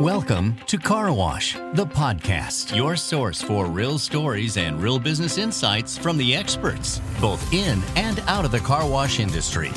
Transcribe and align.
Welcome 0.00 0.54
to 0.68 0.78
Car 0.78 1.12
Wash, 1.12 1.54
the 1.72 1.84
podcast, 1.84 2.76
your 2.76 2.94
source 2.94 3.42
for 3.42 3.66
real 3.66 3.98
stories 3.98 4.56
and 4.56 4.80
real 4.80 5.00
business 5.00 5.38
insights 5.38 5.98
from 5.98 6.16
the 6.16 6.36
experts, 6.36 7.00
both 7.20 7.52
in 7.52 7.82
and 7.96 8.20
out 8.28 8.44
of 8.44 8.52
the 8.52 8.60
car 8.60 8.88
wash 8.88 9.18
industry. 9.18 9.72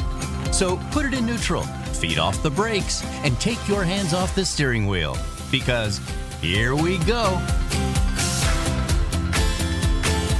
So 0.51 0.77
put 0.91 1.07
it 1.07 1.15
in 1.15 1.25
neutral, 1.25 1.63
feed 1.63 2.19
off 2.19 2.43
the 2.43 2.51
brakes, 2.51 3.03
and 3.23 3.39
take 3.39 3.67
your 3.67 3.83
hands 3.83 4.13
off 4.13 4.35
the 4.35 4.45
steering 4.45 4.85
wheel 4.85 5.17
because 5.49 5.99
here 6.39 6.75
we 6.75 6.99
go. 6.99 7.37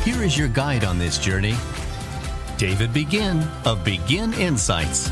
Here 0.04 0.22
is 0.22 0.38
your 0.38 0.50
guide 0.50 0.84
on 0.84 1.00
this 1.00 1.18
journey 1.18 1.56
David 2.58 2.94
Begin 2.94 3.42
of 3.66 3.84
Begin 3.84 4.32
Insights. 4.34 5.10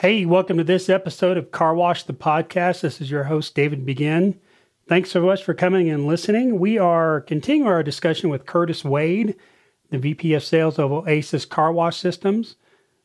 Hey, 0.00 0.24
welcome 0.24 0.56
to 0.56 0.64
this 0.64 0.88
episode 0.88 1.36
of 1.36 1.50
Car 1.50 1.74
Wash 1.74 2.04
the 2.04 2.14
Podcast. 2.14 2.80
This 2.80 3.02
is 3.02 3.10
your 3.10 3.24
host, 3.24 3.54
David 3.54 3.84
Begin. 3.84 4.40
Thanks 4.88 5.10
so 5.10 5.20
much 5.20 5.44
for 5.44 5.52
coming 5.52 5.90
and 5.90 6.06
listening. 6.06 6.58
We 6.58 6.78
are 6.78 7.20
continuing 7.20 7.68
our 7.70 7.82
discussion 7.82 8.30
with 8.30 8.46
Curtis 8.46 8.82
Wade, 8.82 9.36
the 9.90 9.98
VP 9.98 10.32
of 10.32 10.42
Sales 10.42 10.78
of 10.78 10.90
Oasis 10.90 11.44
Car 11.44 11.70
Wash 11.70 11.98
Systems. 11.98 12.56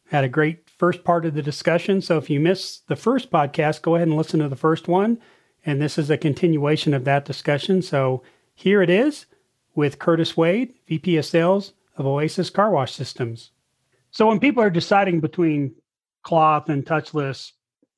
Had 0.05 0.23
a 0.23 0.29
great 0.29 0.69
first 0.69 1.03
part 1.03 1.25
of 1.25 1.33
the 1.33 1.41
discussion. 1.41 1.99
So 1.99 2.17
if 2.17 2.29
you 2.29 2.39
missed 2.39 2.87
the 2.87 2.95
first 2.95 3.29
podcast, 3.29 3.81
go 3.81 3.95
ahead 3.95 4.07
and 4.07 4.15
listen 4.15 4.39
to 4.39 4.47
the 4.47 4.55
first 4.55 4.87
one. 4.87 5.17
And 5.65 5.81
this 5.81 5.97
is 5.97 6.09
a 6.09 6.17
continuation 6.17 6.93
of 6.93 7.03
that 7.03 7.25
discussion. 7.25 7.81
So 7.81 8.23
here 8.53 8.81
it 8.81 8.89
is 8.89 9.25
with 9.75 9.99
Curtis 9.99 10.37
Wade, 10.37 10.73
VP 10.87 11.17
of 11.17 11.25
Sales 11.25 11.73
of 11.97 12.05
Oasis 12.05 12.49
Car 12.49 12.71
Wash 12.71 12.93
Systems. 12.93 13.51
So 14.11 14.27
when 14.27 14.39
people 14.39 14.63
are 14.63 14.69
deciding 14.69 15.19
between 15.19 15.75
cloth 16.25 16.69
and 16.69 16.85
touchless, 16.85 17.51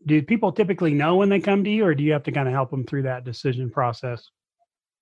do 0.05 0.22
people 0.22 0.52
typically 0.52 0.94
know 0.94 1.16
when 1.16 1.30
they 1.30 1.40
come 1.40 1.63
to 1.63 1.70
you, 1.70 1.85
or 1.85 1.95
do 1.95 2.04
you 2.04 2.13
have 2.13 2.24
to 2.24 2.32
kind 2.32 2.48
of 2.48 2.54
help 2.54 2.70
them 2.70 2.85
through 2.85 3.04
that 3.04 3.24
decision 3.24 3.71
process? 3.71 4.29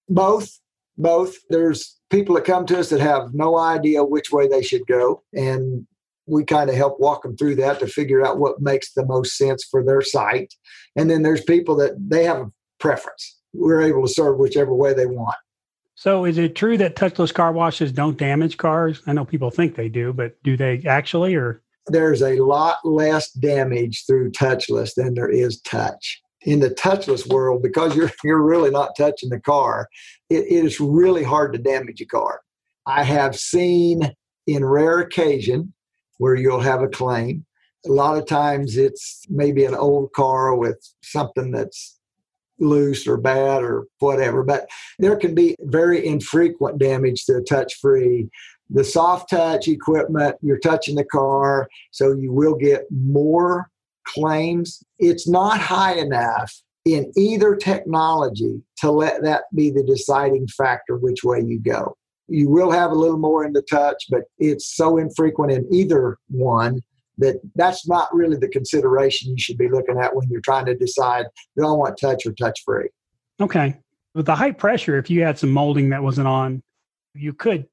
Both. 0.07 0.59
Both. 0.97 1.35
There's 1.49 1.99
people 2.09 2.35
that 2.35 2.45
come 2.45 2.65
to 2.67 2.79
us 2.79 2.89
that 2.89 3.01
have 3.01 3.33
no 3.33 3.57
idea 3.57 4.03
which 4.03 4.31
way 4.31 4.47
they 4.47 4.63
should 4.63 4.87
go. 4.87 5.23
And 5.33 5.85
we 6.27 6.45
kind 6.45 6.69
of 6.69 6.75
help 6.75 6.99
walk 6.99 7.23
them 7.23 7.35
through 7.35 7.55
that 7.55 7.79
to 7.79 7.87
figure 7.87 8.25
out 8.25 8.39
what 8.39 8.61
makes 8.61 8.93
the 8.93 9.05
most 9.05 9.35
sense 9.37 9.65
for 9.69 9.83
their 9.83 10.01
site. 10.01 10.53
And 10.95 11.09
then 11.09 11.23
there's 11.23 11.43
people 11.43 11.75
that 11.77 11.93
they 11.99 12.23
have 12.23 12.37
a 12.37 12.51
preference. 12.79 13.37
We're 13.53 13.81
able 13.81 14.03
to 14.03 14.13
serve 14.13 14.37
whichever 14.37 14.73
way 14.73 14.93
they 14.93 15.05
want. 15.05 15.35
So, 15.95 16.25
is 16.25 16.37
it 16.37 16.55
true 16.55 16.77
that 16.77 16.95
touchless 16.95 17.33
car 17.33 17.53
washes 17.53 17.91
don't 17.91 18.17
damage 18.17 18.57
cars? 18.57 19.01
I 19.07 19.13
know 19.13 19.23
people 19.23 19.49
think 19.49 19.75
they 19.75 19.87
do, 19.87 20.11
but 20.11 20.41
do 20.43 20.57
they 20.57 20.83
actually, 20.85 21.35
or 21.35 21.61
there's 21.87 22.21
a 22.21 22.39
lot 22.39 22.77
less 22.83 23.31
damage 23.31 24.05
through 24.05 24.31
touchless 24.31 24.93
than 24.95 25.13
there 25.13 25.29
is 25.29 25.61
touch. 25.61 26.21
In 26.41 26.59
the 26.59 26.69
touchless 26.69 27.27
world, 27.27 27.63
because 27.63 27.95
you're 27.95 28.11
you're 28.23 28.41
really 28.41 28.71
not 28.71 28.95
touching 28.97 29.29
the 29.29 29.39
car, 29.39 29.87
it, 30.29 30.45
it 30.45 30.65
is 30.65 30.79
really 30.79 31.23
hard 31.23 31.53
to 31.53 31.59
damage 31.59 32.01
a 32.01 32.05
car. 32.05 32.41
I 32.85 33.03
have 33.03 33.35
seen 33.35 34.13
in 34.47 34.63
rare 34.63 34.99
occasion 34.99 35.73
where 36.17 36.35
you'll 36.35 36.59
have 36.59 36.81
a 36.81 36.87
claim. 36.87 37.45
A 37.85 37.91
lot 37.91 38.17
of 38.17 38.25
times 38.25 38.77
it's 38.77 39.23
maybe 39.29 39.65
an 39.65 39.75
old 39.75 40.11
car 40.13 40.55
with 40.55 40.77
something 41.01 41.51
that's 41.51 41.99
loose 42.59 43.05
or 43.05 43.17
bad 43.17 43.63
or 43.63 43.85
whatever, 43.99 44.43
but 44.43 44.67
there 44.97 45.15
can 45.17 45.35
be 45.35 45.55
very 45.61 46.05
infrequent 46.05 46.79
damage 46.79 47.25
to 47.25 47.37
a 47.37 47.43
touch 47.43 47.75
free 47.75 48.29
the 48.69 48.83
soft 48.83 49.29
touch 49.29 49.67
equipment, 49.67 50.35
you're 50.41 50.59
touching 50.59 50.95
the 50.95 51.05
car, 51.05 51.67
so 51.91 52.13
you 52.13 52.31
will 52.31 52.55
get 52.55 52.85
more 52.91 53.69
claims. 54.05 54.83
It's 54.99 55.27
not 55.27 55.59
high 55.59 55.95
enough 55.95 56.53
in 56.85 57.11
either 57.17 57.55
technology 57.55 58.61
to 58.77 58.91
let 58.91 59.23
that 59.23 59.43
be 59.53 59.71
the 59.71 59.83
deciding 59.83 60.47
factor 60.47 60.97
which 60.97 61.23
way 61.23 61.41
you 61.41 61.59
go. 61.59 61.97
You 62.27 62.49
will 62.49 62.71
have 62.71 62.91
a 62.91 62.95
little 62.95 63.17
more 63.17 63.45
in 63.45 63.53
the 63.53 63.61
touch, 63.63 64.05
but 64.09 64.23
it's 64.39 64.75
so 64.75 64.97
infrequent 64.97 65.51
in 65.51 65.67
either 65.71 66.17
one 66.29 66.81
that 67.17 67.39
that's 67.55 67.87
not 67.87 68.13
really 68.13 68.37
the 68.37 68.47
consideration 68.47 69.31
you 69.31 69.39
should 69.39 69.57
be 69.57 69.69
looking 69.69 69.97
at 69.97 70.15
when 70.15 70.27
you're 70.29 70.41
trying 70.41 70.65
to 70.65 70.75
decide 70.75 71.25
do 71.55 71.65
I 71.65 71.71
want 71.71 71.97
touch 71.99 72.25
or 72.25 72.33
touch 72.33 72.61
free. 72.65 72.89
Okay. 73.39 73.79
With 74.13 74.25
the 74.25 74.35
high 74.35 74.51
pressure, 74.51 74.97
if 74.97 75.09
you 75.09 75.23
had 75.23 75.37
some 75.37 75.51
molding 75.51 75.89
that 75.89 76.03
wasn't 76.03 76.27
on, 76.27 76.61
you 77.13 77.33
could 77.33 77.65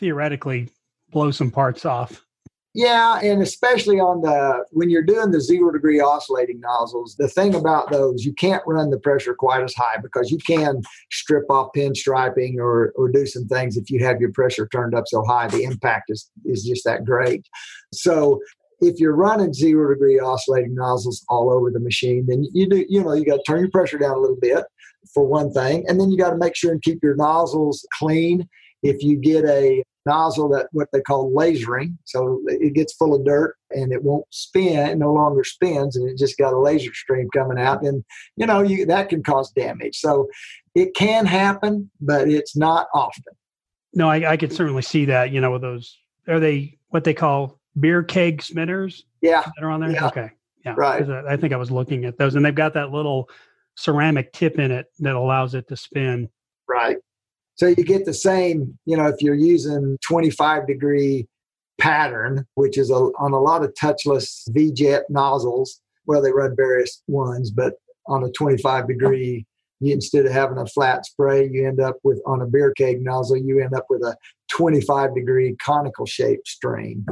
theoretically 0.00 0.68
blow 1.12 1.30
some 1.30 1.50
parts 1.50 1.84
off. 1.84 2.24
Yeah, 2.72 3.18
and 3.20 3.42
especially 3.42 3.98
on 3.98 4.20
the 4.22 4.64
when 4.70 4.90
you're 4.90 5.02
doing 5.02 5.32
the 5.32 5.40
zero 5.40 5.72
degree 5.72 6.00
oscillating 6.00 6.60
nozzles, 6.60 7.16
the 7.16 7.26
thing 7.26 7.56
about 7.56 7.90
those 7.90 8.24
you 8.24 8.32
can't 8.32 8.62
run 8.64 8.90
the 8.90 8.98
pressure 9.00 9.34
quite 9.34 9.64
as 9.64 9.74
high 9.74 9.96
because 10.00 10.30
you 10.30 10.38
can 10.38 10.80
strip 11.10 11.50
off 11.50 11.70
pinstriping 11.76 12.58
or 12.58 12.92
or 12.94 13.08
do 13.08 13.26
some 13.26 13.48
things 13.48 13.76
if 13.76 13.90
you 13.90 14.04
have 14.04 14.20
your 14.20 14.30
pressure 14.32 14.68
turned 14.68 14.94
up 14.94 15.04
so 15.08 15.24
high. 15.24 15.48
The 15.48 15.64
impact 15.64 16.10
is 16.10 16.30
is 16.44 16.64
just 16.64 16.84
that 16.84 17.04
great. 17.04 17.44
So 17.92 18.40
if 18.80 19.00
you're 19.00 19.16
running 19.16 19.52
zero 19.52 19.92
degree 19.92 20.20
oscillating 20.20 20.76
nozzles 20.76 21.24
all 21.28 21.50
over 21.50 21.72
the 21.72 21.80
machine, 21.80 22.26
then 22.28 22.46
you 22.52 22.68
do 22.68 22.84
you 22.88 23.02
know 23.02 23.14
you 23.14 23.24
got 23.24 23.38
to 23.38 23.42
turn 23.42 23.60
your 23.60 23.70
pressure 23.70 23.98
down 23.98 24.16
a 24.16 24.20
little 24.20 24.38
bit 24.40 24.62
for 25.12 25.26
one 25.26 25.52
thing, 25.52 25.84
and 25.88 26.00
then 26.00 26.08
you 26.12 26.16
got 26.16 26.30
to 26.30 26.36
make 26.36 26.54
sure 26.54 26.70
and 26.70 26.82
keep 26.82 27.02
your 27.02 27.16
nozzles 27.16 27.84
clean. 27.98 28.48
If 28.84 29.02
you 29.02 29.16
get 29.16 29.44
a 29.44 29.82
nozzle 30.06 30.48
that 30.50 30.68
what 30.72 30.88
they 30.92 31.00
call 31.00 31.30
lasering. 31.32 31.96
So 32.04 32.40
it 32.46 32.74
gets 32.74 32.92
full 32.94 33.14
of 33.14 33.24
dirt 33.24 33.56
and 33.70 33.92
it 33.92 34.02
won't 34.02 34.26
spin, 34.30 34.88
it 34.88 34.98
no 34.98 35.12
longer 35.12 35.44
spins, 35.44 35.96
and 35.96 36.08
it 36.08 36.18
just 36.18 36.38
got 36.38 36.52
a 36.52 36.58
laser 36.58 36.92
stream 36.94 37.28
coming 37.34 37.58
out. 37.58 37.82
And 37.82 38.04
you 38.36 38.46
know, 38.46 38.62
you 38.62 38.86
that 38.86 39.08
can 39.08 39.22
cause 39.22 39.50
damage. 39.52 39.98
So 39.98 40.28
it 40.74 40.94
can 40.94 41.26
happen, 41.26 41.90
but 42.00 42.28
it's 42.28 42.56
not 42.56 42.88
often. 42.94 43.34
No, 43.92 44.08
I, 44.08 44.32
I 44.32 44.36
could 44.36 44.52
certainly 44.52 44.82
see 44.82 45.06
that. 45.06 45.30
You 45.30 45.40
know, 45.40 45.52
with 45.52 45.62
those 45.62 45.96
are 46.28 46.40
they 46.40 46.78
what 46.88 47.04
they 47.04 47.14
call 47.14 47.58
beer 47.78 48.02
keg 48.02 48.42
spinners? 48.42 49.04
Yeah, 49.20 49.42
that 49.42 49.64
are 49.64 49.70
on 49.70 49.80
there. 49.80 49.90
Yeah. 49.90 50.06
Okay, 50.06 50.30
yeah, 50.64 50.74
right. 50.76 51.08
I 51.08 51.36
think 51.36 51.52
I 51.52 51.56
was 51.56 51.70
looking 51.70 52.04
at 52.04 52.18
those, 52.18 52.34
and 52.34 52.44
they've 52.44 52.54
got 52.54 52.74
that 52.74 52.90
little 52.90 53.28
ceramic 53.76 54.32
tip 54.32 54.58
in 54.58 54.70
it 54.70 54.86
that 55.00 55.14
allows 55.14 55.54
it 55.54 55.68
to 55.68 55.76
spin. 55.76 56.28
Right. 56.68 56.98
So 57.60 57.66
you 57.66 57.84
get 57.84 58.06
the 58.06 58.14
same, 58.14 58.78
you 58.86 58.96
know, 58.96 59.06
if 59.08 59.16
you're 59.20 59.34
using 59.34 59.98
25 60.08 60.66
degree 60.66 61.28
pattern, 61.78 62.46
which 62.54 62.78
is 62.78 62.88
a, 62.88 62.94
on 62.94 63.34
a 63.34 63.38
lot 63.38 63.62
of 63.62 63.74
touchless 63.74 64.44
V-jet 64.48 65.02
nozzles, 65.10 65.82
well, 66.06 66.22
they 66.22 66.32
run 66.32 66.56
various 66.56 67.02
ones, 67.06 67.50
but 67.50 67.74
on 68.06 68.24
a 68.24 68.30
25 68.30 68.88
degree, 68.88 69.44
you, 69.80 69.92
instead 69.92 70.24
of 70.24 70.32
having 70.32 70.56
a 70.56 70.64
flat 70.68 71.04
spray, 71.04 71.50
you 71.52 71.68
end 71.68 71.80
up 71.80 71.96
with 72.02 72.18
on 72.26 72.40
a 72.40 72.46
beer 72.46 72.72
keg 72.78 73.02
nozzle, 73.02 73.36
you 73.36 73.62
end 73.62 73.74
up 73.74 73.84
with 73.90 74.00
a 74.04 74.16
25 74.50 75.14
degree 75.14 75.54
conical 75.62 76.06
shaped 76.06 76.48
stream. 76.48 77.04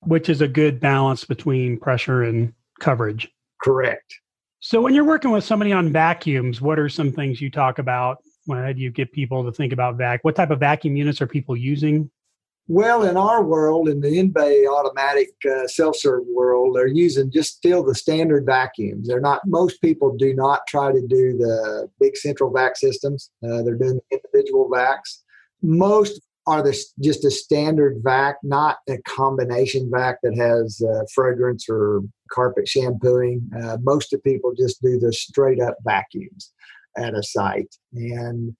Which 0.00 0.28
is 0.28 0.42
a 0.42 0.48
good 0.48 0.80
balance 0.80 1.24
between 1.24 1.78
pressure 1.78 2.24
and 2.24 2.52
coverage. 2.78 3.26
Correct. 3.62 4.20
So 4.60 4.82
when 4.82 4.92
you're 4.92 5.04
working 5.04 5.30
with 5.30 5.44
somebody 5.44 5.72
on 5.72 5.90
vacuums, 5.90 6.60
what 6.60 6.78
are 6.78 6.90
some 6.90 7.10
things 7.10 7.40
you 7.40 7.50
talk 7.50 7.78
about 7.78 8.18
how 8.48 8.72
do 8.72 8.80
you 8.80 8.90
get 8.90 9.12
people 9.12 9.44
to 9.44 9.52
think 9.52 9.72
about 9.72 9.96
vac? 9.96 10.24
What 10.24 10.36
type 10.36 10.50
of 10.50 10.60
vacuum 10.60 10.96
units 10.96 11.20
are 11.20 11.26
people 11.26 11.56
using? 11.56 12.10
Well, 12.66 13.02
in 13.02 13.18
our 13.18 13.42
world, 13.42 13.90
in 13.90 14.00
the 14.00 14.18
in-bay 14.18 14.66
automatic 14.66 15.28
uh, 15.44 15.66
self-serve 15.66 16.22
world, 16.26 16.76
they're 16.76 16.86
using 16.86 17.30
just 17.30 17.56
still 17.56 17.84
the 17.84 17.94
standard 17.94 18.46
vacuums. 18.46 19.06
They're 19.06 19.20
not. 19.20 19.42
Most 19.46 19.82
people 19.82 20.16
do 20.16 20.34
not 20.34 20.66
try 20.66 20.90
to 20.90 21.06
do 21.06 21.36
the 21.36 21.90
big 22.00 22.16
central 22.16 22.50
vac 22.50 22.76
systems. 22.76 23.30
Uh, 23.42 23.62
they're 23.62 23.74
doing 23.74 24.00
individual 24.10 24.70
vacs. 24.70 25.18
Most 25.60 26.22
are 26.46 26.62
the, 26.62 26.78
just 27.02 27.24
a 27.24 27.30
standard 27.30 28.00
vac, 28.02 28.36
not 28.42 28.78
a 28.88 28.98
combination 29.02 29.90
vac 29.90 30.18
that 30.22 30.36
has 30.36 30.80
uh, 30.82 31.04
fragrance 31.14 31.66
or 31.68 32.00
carpet 32.30 32.66
shampooing. 32.66 33.46
Uh, 33.62 33.76
most 33.82 34.12
of 34.14 34.22
people 34.22 34.54
just 34.54 34.80
do 34.82 34.98
the 34.98 35.12
straight 35.12 35.60
up 35.60 35.76
vacuums 35.84 36.52
at 36.96 37.14
a 37.14 37.22
site. 37.22 37.74
And, 37.92 38.56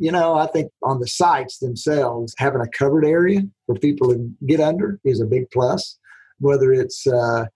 you 0.00 0.12
know, 0.12 0.34
I 0.34 0.46
think 0.46 0.70
on 0.82 1.00
the 1.00 1.08
sites 1.08 1.58
themselves, 1.58 2.34
having 2.38 2.60
a 2.60 2.68
covered 2.68 3.04
area 3.04 3.42
for 3.66 3.74
people 3.76 4.12
to 4.12 4.30
get 4.46 4.60
under 4.60 5.00
is 5.04 5.20
a 5.20 5.26
big 5.26 5.50
plus. 5.52 5.98
Whether 6.40 6.72
it's 6.72 7.06
uh, 7.06 7.46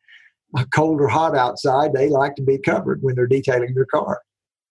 cold 0.74 1.00
or 1.00 1.08
hot 1.08 1.36
outside, 1.36 1.92
they 1.92 2.08
like 2.08 2.34
to 2.36 2.42
be 2.42 2.58
covered 2.58 3.02
when 3.02 3.14
they're 3.14 3.26
detailing 3.26 3.74
their 3.74 3.86
car. 3.86 4.20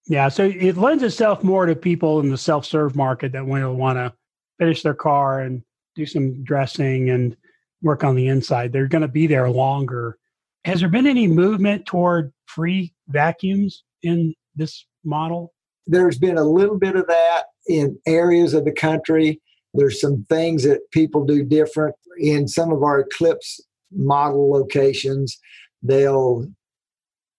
Yeah, 0.07 0.29
so 0.29 0.45
it 0.45 0.77
lends 0.77 1.03
itself 1.03 1.43
more 1.43 1.65
to 1.65 1.75
people 1.75 2.19
in 2.19 2.29
the 2.29 2.37
self-serve 2.37 2.95
market 2.95 3.31
that 3.33 3.45
will 3.45 3.75
want 3.75 3.97
to 3.97 4.11
finish 4.59 4.81
their 4.81 4.95
car 4.95 5.41
and 5.41 5.63
do 5.95 6.05
some 6.05 6.43
dressing 6.43 7.09
and 7.09 7.37
work 7.81 8.03
on 8.03 8.15
the 8.15 8.27
inside. 8.27 8.73
They're 8.73 8.87
going 8.87 9.03
to 9.03 9.07
be 9.07 9.27
there 9.27 9.49
longer. 9.49 10.17
Has 10.65 10.81
there 10.81 10.89
been 10.89 11.07
any 11.07 11.27
movement 11.27 11.85
toward 11.85 12.33
free 12.47 12.93
vacuums 13.07 13.83
in 14.03 14.35
this 14.55 14.85
model? 15.03 15.53
There's 15.87 16.17
been 16.17 16.37
a 16.37 16.43
little 16.43 16.77
bit 16.77 16.95
of 16.95 17.07
that 17.07 17.43
in 17.67 17.97
areas 18.07 18.53
of 18.53 18.65
the 18.65 18.71
country. 18.71 19.41
There's 19.73 19.99
some 19.99 20.25
things 20.29 20.63
that 20.63 20.81
people 20.91 21.25
do 21.25 21.43
different 21.43 21.95
in 22.19 22.47
some 22.47 22.71
of 22.71 22.83
our 22.83 22.99
Eclipse 22.99 23.61
model 23.91 24.49
locations. 24.51 25.37
they'll 25.83 26.47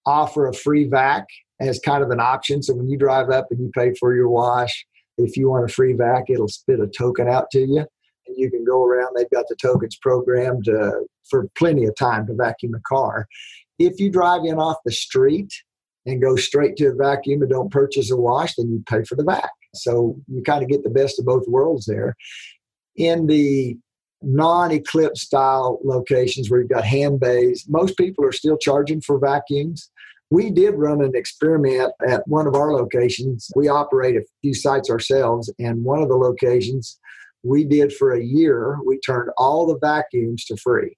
offer 0.04 0.48
a 0.48 0.52
free 0.52 0.84
vac 0.84 1.24
as 1.60 1.78
kind 1.78 2.02
of 2.02 2.10
an 2.10 2.20
option. 2.20 2.62
So 2.62 2.74
when 2.74 2.88
you 2.88 2.98
drive 2.98 3.30
up 3.30 3.46
and 3.50 3.60
you 3.60 3.70
pay 3.72 3.94
for 3.94 4.14
your 4.14 4.28
wash, 4.28 4.84
if 5.16 5.36
you 5.36 5.48
want 5.48 5.64
a 5.64 5.72
free 5.72 5.92
vac, 5.92 6.24
it'll 6.28 6.48
spit 6.48 6.80
a 6.80 6.88
token 6.88 7.28
out 7.28 7.50
to 7.52 7.60
you. 7.60 7.86
And 8.26 8.36
you 8.36 8.50
can 8.50 8.64
go 8.64 8.84
around. 8.84 9.14
They've 9.14 9.30
got 9.30 9.46
the 9.48 9.56
tokens 9.56 9.96
programmed 10.00 10.68
uh, 10.68 10.90
for 11.30 11.48
plenty 11.56 11.84
of 11.84 11.94
time 11.96 12.26
to 12.26 12.34
vacuum 12.34 12.74
a 12.74 12.80
car. 12.80 13.26
If 13.78 14.00
you 14.00 14.10
drive 14.10 14.44
in 14.44 14.58
off 14.58 14.78
the 14.84 14.92
street 14.92 15.52
and 16.06 16.20
go 16.22 16.36
straight 16.36 16.76
to 16.76 16.88
a 16.88 16.94
vacuum 16.94 17.42
and 17.42 17.50
don't 17.50 17.70
purchase 17.70 18.10
a 18.10 18.16
wash, 18.16 18.54
then 18.56 18.70
you 18.70 18.82
pay 18.88 19.04
for 19.04 19.14
the 19.14 19.24
vac. 19.24 19.50
So 19.74 20.16
you 20.28 20.42
kind 20.42 20.62
of 20.62 20.68
get 20.68 20.82
the 20.82 20.90
best 20.90 21.18
of 21.18 21.26
both 21.26 21.46
worlds 21.48 21.86
there. 21.86 22.16
In 22.96 23.26
the 23.26 23.76
non-eclipse 24.22 25.22
style 25.22 25.80
locations 25.84 26.50
where 26.50 26.60
you've 26.60 26.70
got 26.70 26.84
hand 26.84 27.20
bays, 27.20 27.64
most 27.68 27.96
people 27.96 28.24
are 28.24 28.32
still 28.32 28.56
charging 28.56 29.00
for 29.00 29.18
vacuums. 29.18 29.90
We 30.30 30.50
did 30.50 30.74
run 30.74 31.02
an 31.02 31.12
experiment 31.14 31.92
at 32.06 32.26
one 32.26 32.46
of 32.46 32.54
our 32.54 32.72
locations. 32.72 33.50
We 33.54 33.68
operate 33.68 34.16
a 34.16 34.24
few 34.40 34.54
sites 34.54 34.90
ourselves, 34.90 35.52
and 35.58 35.84
one 35.84 36.02
of 36.02 36.08
the 36.08 36.16
locations 36.16 36.98
we 37.42 37.64
did 37.64 37.92
for 37.92 38.12
a 38.12 38.22
year, 38.22 38.78
we 38.86 38.98
turned 39.00 39.30
all 39.36 39.66
the 39.66 39.78
vacuums 39.78 40.44
to 40.46 40.56
free. 40.56 40.96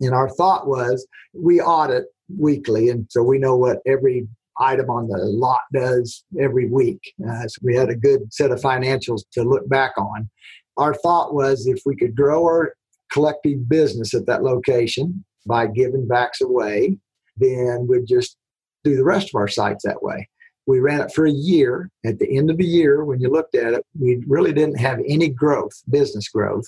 And 0.00 0.12
our 0.12 0.28
thought 0.30 0.66
was 0.66 1.06
we 1.34 1.60
audit 1.60 2.06
weekly, 2.38 2.88
and 2.88 3.06
so 3.10 3.22
we 3.22 3.38
know 3.38 3.56
what 3.56 3.78
every 3.86 4.26
item 4.58 4.90
on 4.90 5.08
the 5.08 5.18
lot 5.18 5.60
does 5.72 6.24
every 6.40 6.68
week. 6.68 7.00
Uh, 7.26 7.46
so 7.46 7.58
we 7.62 7.74
had 7.74 7.88
a 7.88 7.96
good 7.96 8.32
set 8.32 8.50
of 8.50 8.60
financials 8.60 9.22
to 9.32 9.42
look 9.42 9.68
back 9.68 9.92
on. 9.96 10.28
Our 10.76 10.94
thought 10.94 11.34
was 11.34 11.66
if 11.66 11.80
we 11.84 11.96
could 11.96 12.14
grow 12.14 12.44
our 12.44 12.74
collective 13.12 13.68
business 13.68 14.14
at 14.14 14.26
that 14.26 14.42
location 14.42 15.24
by 15.46 15.66
giving 15.66 16.06
vacs 16.06 16.40
away, 16.40 16.98
then 17.36 17.86
we'd 17.88 18.06
just 18.06 18.36
do 18.84 18.96
the 18.96 19.04
rest 19.04 19.28
of 19.28 19.38
our 19.38 19.48
sites 19.48 19.84
that 19.84 20.02
way. 20.02 20.28
We 20.66 20.78
ran 20.78 21.00
it 21.00 21.12
for 21.12 21.26
a 21.26 21.32
year. 21.32 21.90
At 22.06 22.18
the 22.18 22.36
end 22.36 22.50
of 22.50 22.56
the 22.56 22.64
year, 22.64 23.04
when 23.04 23.20
you 23.20 23.28
looked 23.28 23.56
at 23.56 23.74
it, 23.74 23.84
we 23.98 24.22
really 24.28 24.52
didn't 24.52 24.78
have 24.78 25.00
any 25.08 25.28
growth, 25.28 25.72
business 25.90 26.28
growth. 26.28 26.64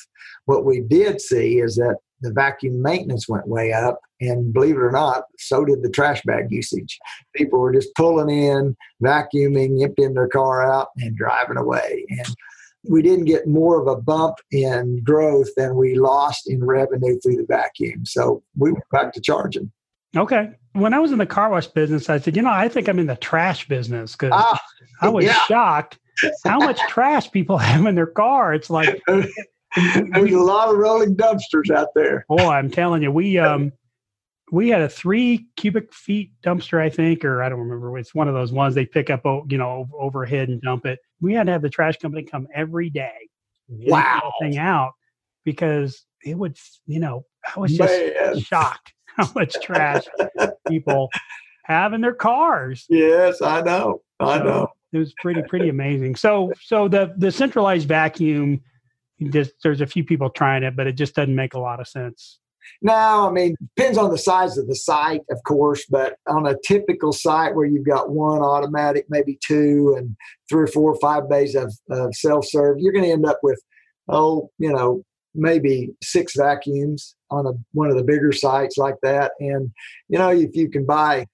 What 0.47 0.65
we 0.65 0.81
did 0.81 1.21
see 1.21 1.61
is 1.61 1.77
that 1.77 1.97
the 2.25 2.33
vacuum 2.33 2.83
maintenance 2.83 3.29
went 3.29 3.47
way 3.47 3.73
up. 3.73 4.01
And 4.21 4.53
believe 4.53 4.77
it 4.77 4.81
or 4.83 4.91
not, 4.91 5.25
so 5.39 5.65
did 5.65 5.83
the 5.83 5.91
trash 5.91 6.23
bag 6.23 6.51
usage. 6.51 6.99
People 7.35 7.61
were 7.61 7.73
just 7.73 7.95
pulling 7.95 8.31
in, 8.31 8.77
vacuuming, 9.03 9.83
emptying 9.83 10.15
their 10.15 10.29
car 10.29 10.63
out, 10.63 10.89
and 10.97 11.17
driving 11.17 11.59
away. 11.59 12.07
And 12.09 12.35
we 12.89 13.03
didn't 13.03 13.27
get 13.27 13.47
more 13.47 13.81
of 13.81 13.87
a 13.87 14.01
bump 14.01 14.37
in 14.51 15.03
growth 15.05 15.49
than 15.57 15.77
we 15.77 15.97
lost 15.97 16.49
in 16.49 16.65
revenue 16.65 17.19
through 17.21 17.37
the 17.37 17.47
vacuum. 17.47 18.07
So 18.07 18.43
we 18.57 18.73
went 18.73 18.89
back 18.91 19.13
to 19.15 19.21
charging. 19.21 19.71
Okay. 20.17 20.51
When 20.73 20.95
I 20.95 20.99
was 21.01 21.13
in 21.13 21.19
the 21.19 21.27
car 21.27 21.51
wash 21.51 21.67
business, 21.67 22.09
I 22.09 22.19
said, 22.19 22.37
you 22.37 22.43
know, 22.43 22.51
I 22.51 22.69
think 22.69 22.89
I'm 22.89 22.99
in 22.99 23.07
the 23.07 23.17
trash 23.17 23.69
business 23.69 24.13
because 24.13 24.33
ah, 24.33 24.59
I 25.01 25.09
was 25.09 25.25
yeah. 25.25 25.39
shocked 25.47 25.99
how 26.45 26.59
much 26.59 26.81
trash 26.89 27.31
people 27.31 27.59
have 27.59 27.85
in 27.87 27.95
their 27.95 28.07
car. 28.07 28.55
It's 28.55 28.71
like 28.71 29.03
there's 29.77 30.33
a 30.33 30.39
lot 30.39 30.69
of 30.69 30.77
rolling 30.77 31.17
dumpsters 31.17 31.71
out 31.75 31.89
there. 31.95 32.25
Oh, 32.29 32.49
I'm 32.49 32.71
telling 32.71 33.03
you, 33.03 33.11
we 33.11 33.39
um 33.39 33.73
we 34.53 34.69
had 34.69 34.83
a 34.83 34.89
three 34.89 35.47
cubic 35.57 35.93
feet 35.93 36.31
dumpster, 36.45 36.81
I 36.81 36.91
think, 36.91 37.25
or 37.25 37.43
I 37.43 37.49
don't 37.49 37.61
remember. 37.61 37.99
It's 37.99 38.15
one 38.15 38.29
of 38.29 38.35
those 38.35 38.53
ones 38.53 38.75
they 38.75 38.87
pick 38.87 39.11
up, 39.11 39.23
you 39.49 39.59
know, 39.59 39.89
overhead 39.99 40.49
and 40.49 40.61
dump 40.61 40.87
it. 40.87 41.01
We 41.21 41.35
had 41.35 41.47
to 41.47 41.53
have 41.53 41.63
the 41.63 41.71
trash 41.71 41.97
company 41.97 42.23
come 42.25 42.47
every 42.55 42.91
day, 42.91 43.29
wow, 43.69 44.33
thing 44.41 44.59
out 44.59 44.93
because 45.45 46.05
it 46.25 46.39
would, 46.39 46.57
you 46.87 47.01
know, 47.01 47.25
I 47.55 47.59
was 47.59 47.77
just 47.77 47.93
Man. 47.93 48.39
shocked 48.41 48.93
how 49.07 49.31
much 49.35 49.55
trash 49.63 50.05
people 50.69 51.11
have 51.65 51.93
in 51.93 52.01
their 52.01 52.15
cars. 52.15 52.87
Yes, 52.89 53.43
I 53.43 53.61
know, 53.63 54.03
I 54.21 54.39
so 54.39 54.45
know. 54.45 54.69
It 54.93 54.99
was 54.99 55.13
pretty 55.21 55.43
pretty 55.43 55.69
amazing. 55.69 56.15
So 56.15 56.53
so 56.63 56.87
the 56.87 57.13
the 57.17 57.33
centralized 57.33 57.89
vacuum, 57.89 58.61
just, 59.31 59.53
there's 59.63 59.81
a 59.81 59.87
few 59.87 60.05
people 60.05 60.31
trying 60.31 60.63
it, 60.63 60.77
but 60.77 60.87
it 60.87 60.93
just 60.93 61.15
doesn't 61.15 61.35
make 61.35 61.55
a 61.55 61.59
lot 61.59 61.81
of 61.81 61.89
sense. 61.89 62.39
No, 62.83 63.29
I 63.29 63.31
mean, 63.31 63.55
depends 63.77 63.99
on 63.99 64.11
the 64.11 64.19
size 64.19 64.59
of 64.59 64.67
the 64.67 64.75
site, 64.75 65.23
of 65.31 65.39
course, 65.47 65.85
but 65.89 66.17
on 66.27 66.47
a 66.47 66.57
typical 66.67 67.13
site 67.13 67.55
where 67.55 67.67
you've 67.67 67.87
got 67.87 68.11
one 68.11 68.41
automatic, 68.41 69.07
maybe 69.09 69.39
two, 69.45 69.95
and 69.97 70.17
three 70.49 70.63
or 70.63 70.67
four 70.67 70.93
or 70.93 71.01
five 71.01 71.29
bays 71.29 71.55
of, 71.55 71.75
of 71.91 72.15
self 72.15 72.47
serve, 72.47 72.77
you're 72.79 72.93
going 72.93 73.05
to 73.05 73.11
end 73.11 73.27
up 73.27 73.41
with, 73.43 73.61
oh, 74.09 74.51
you 74.59 74.73
know, 74.73 75.03
maybe 75.35 75.91
six 76.03 76.35
vacuums 76.37 77.17
on 77.31 77.47
a, 77.47 77.53
one 77.73 77.91
of 77.91 77.97
the 77.97 78.05
bigger 78.05 78.33
sites 78.33 78.77
like 78.79 78.97
that. 79.03 79.33
And, 79.41 79.71
you 80.09 80.19
know, 80.19 80.31
if 80.31 80.55
you 80.55 80.71
can 80.71 80.87
buy 80.87 81.27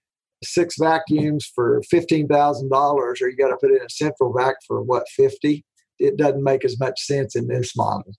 six 0.42 0.76
vacuums 0.78 1.50
for 1.54 1.82
$15,000 1.92 2.70
or 2.72 3.14
you 3.28 3.36
got 3.36 3.48
to 3.48 3.58
put 3.60 3.70
in 3.70 3.82
a 3.82 3.90
central 3.90 4.32
vac 4.32 4.56
for 4.66 4.82
what, 4.82 5.06
50, 5.16 5.64
it 6.00 6.16
doesn't 6.16 6.42
make 6.42 6.64
as 6.64 6.80
much 6.80 7.00
sense 7.02 7.36
in 7.36 7.46
this 7.46 7.76
model. 7.76 8.12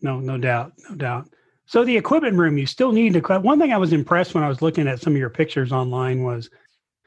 No, 0.00 0.18
no 0.18 0.38
doubt. 0.38 0.72
No 0.88 0.96
doubt. 0.96 1.28
So 1.66 1.84
the 1.84 1.96
equipment 1.96 2.36
room, 2.36 2.58
you 2.58 2.66
still 2.66 2.90
need 2.90 3.14
to. 3.14 3.20
One 3.38 3.60
thing 3.60 3.72
I 3.72 3.78
was 3.78 3.92
impressed 3.92 4.34
when 4.34 4.42
I 4.42 4.48
was 4.48 4.62
looking 4.62 4.88
at 4.88 5.00
some 5.00 5.12
of 5.12 5.18
your 5.18 5.30
pictures 5.30 5.70
online 5.70 6.24
was 6.24 6.50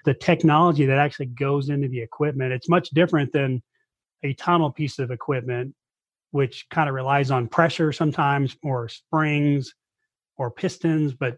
the 0.06 0.14
technology 0.14 0.86
that 0.86 0.98
actually 0.98 1.28
goes 1.28 1.70
into 1.70 1.88
the 1.88 2.00
equipment. 2.00 2.54
It's 2.54 2.70
much 2.70 2.90
different 2.92 3.34
than 3.34 3.62
a 4.24 4.34
tunnel 4.34 4.72
piece 4.72 4.98
of 5.00 5.12
equipment, 5.12 5.76
which 6.32 6.68
kind 6.70 6.88
of 6.88 6.96
relies 6.96 7.32
on 7.32 7.48
pressure 7.48 7.92
sometimes, 7.92 8.56
or 8.64 8.88
springs, 8.88 9.74
or 10.38 10.52
pistons. 10.52 11.14
But 11.14 11.38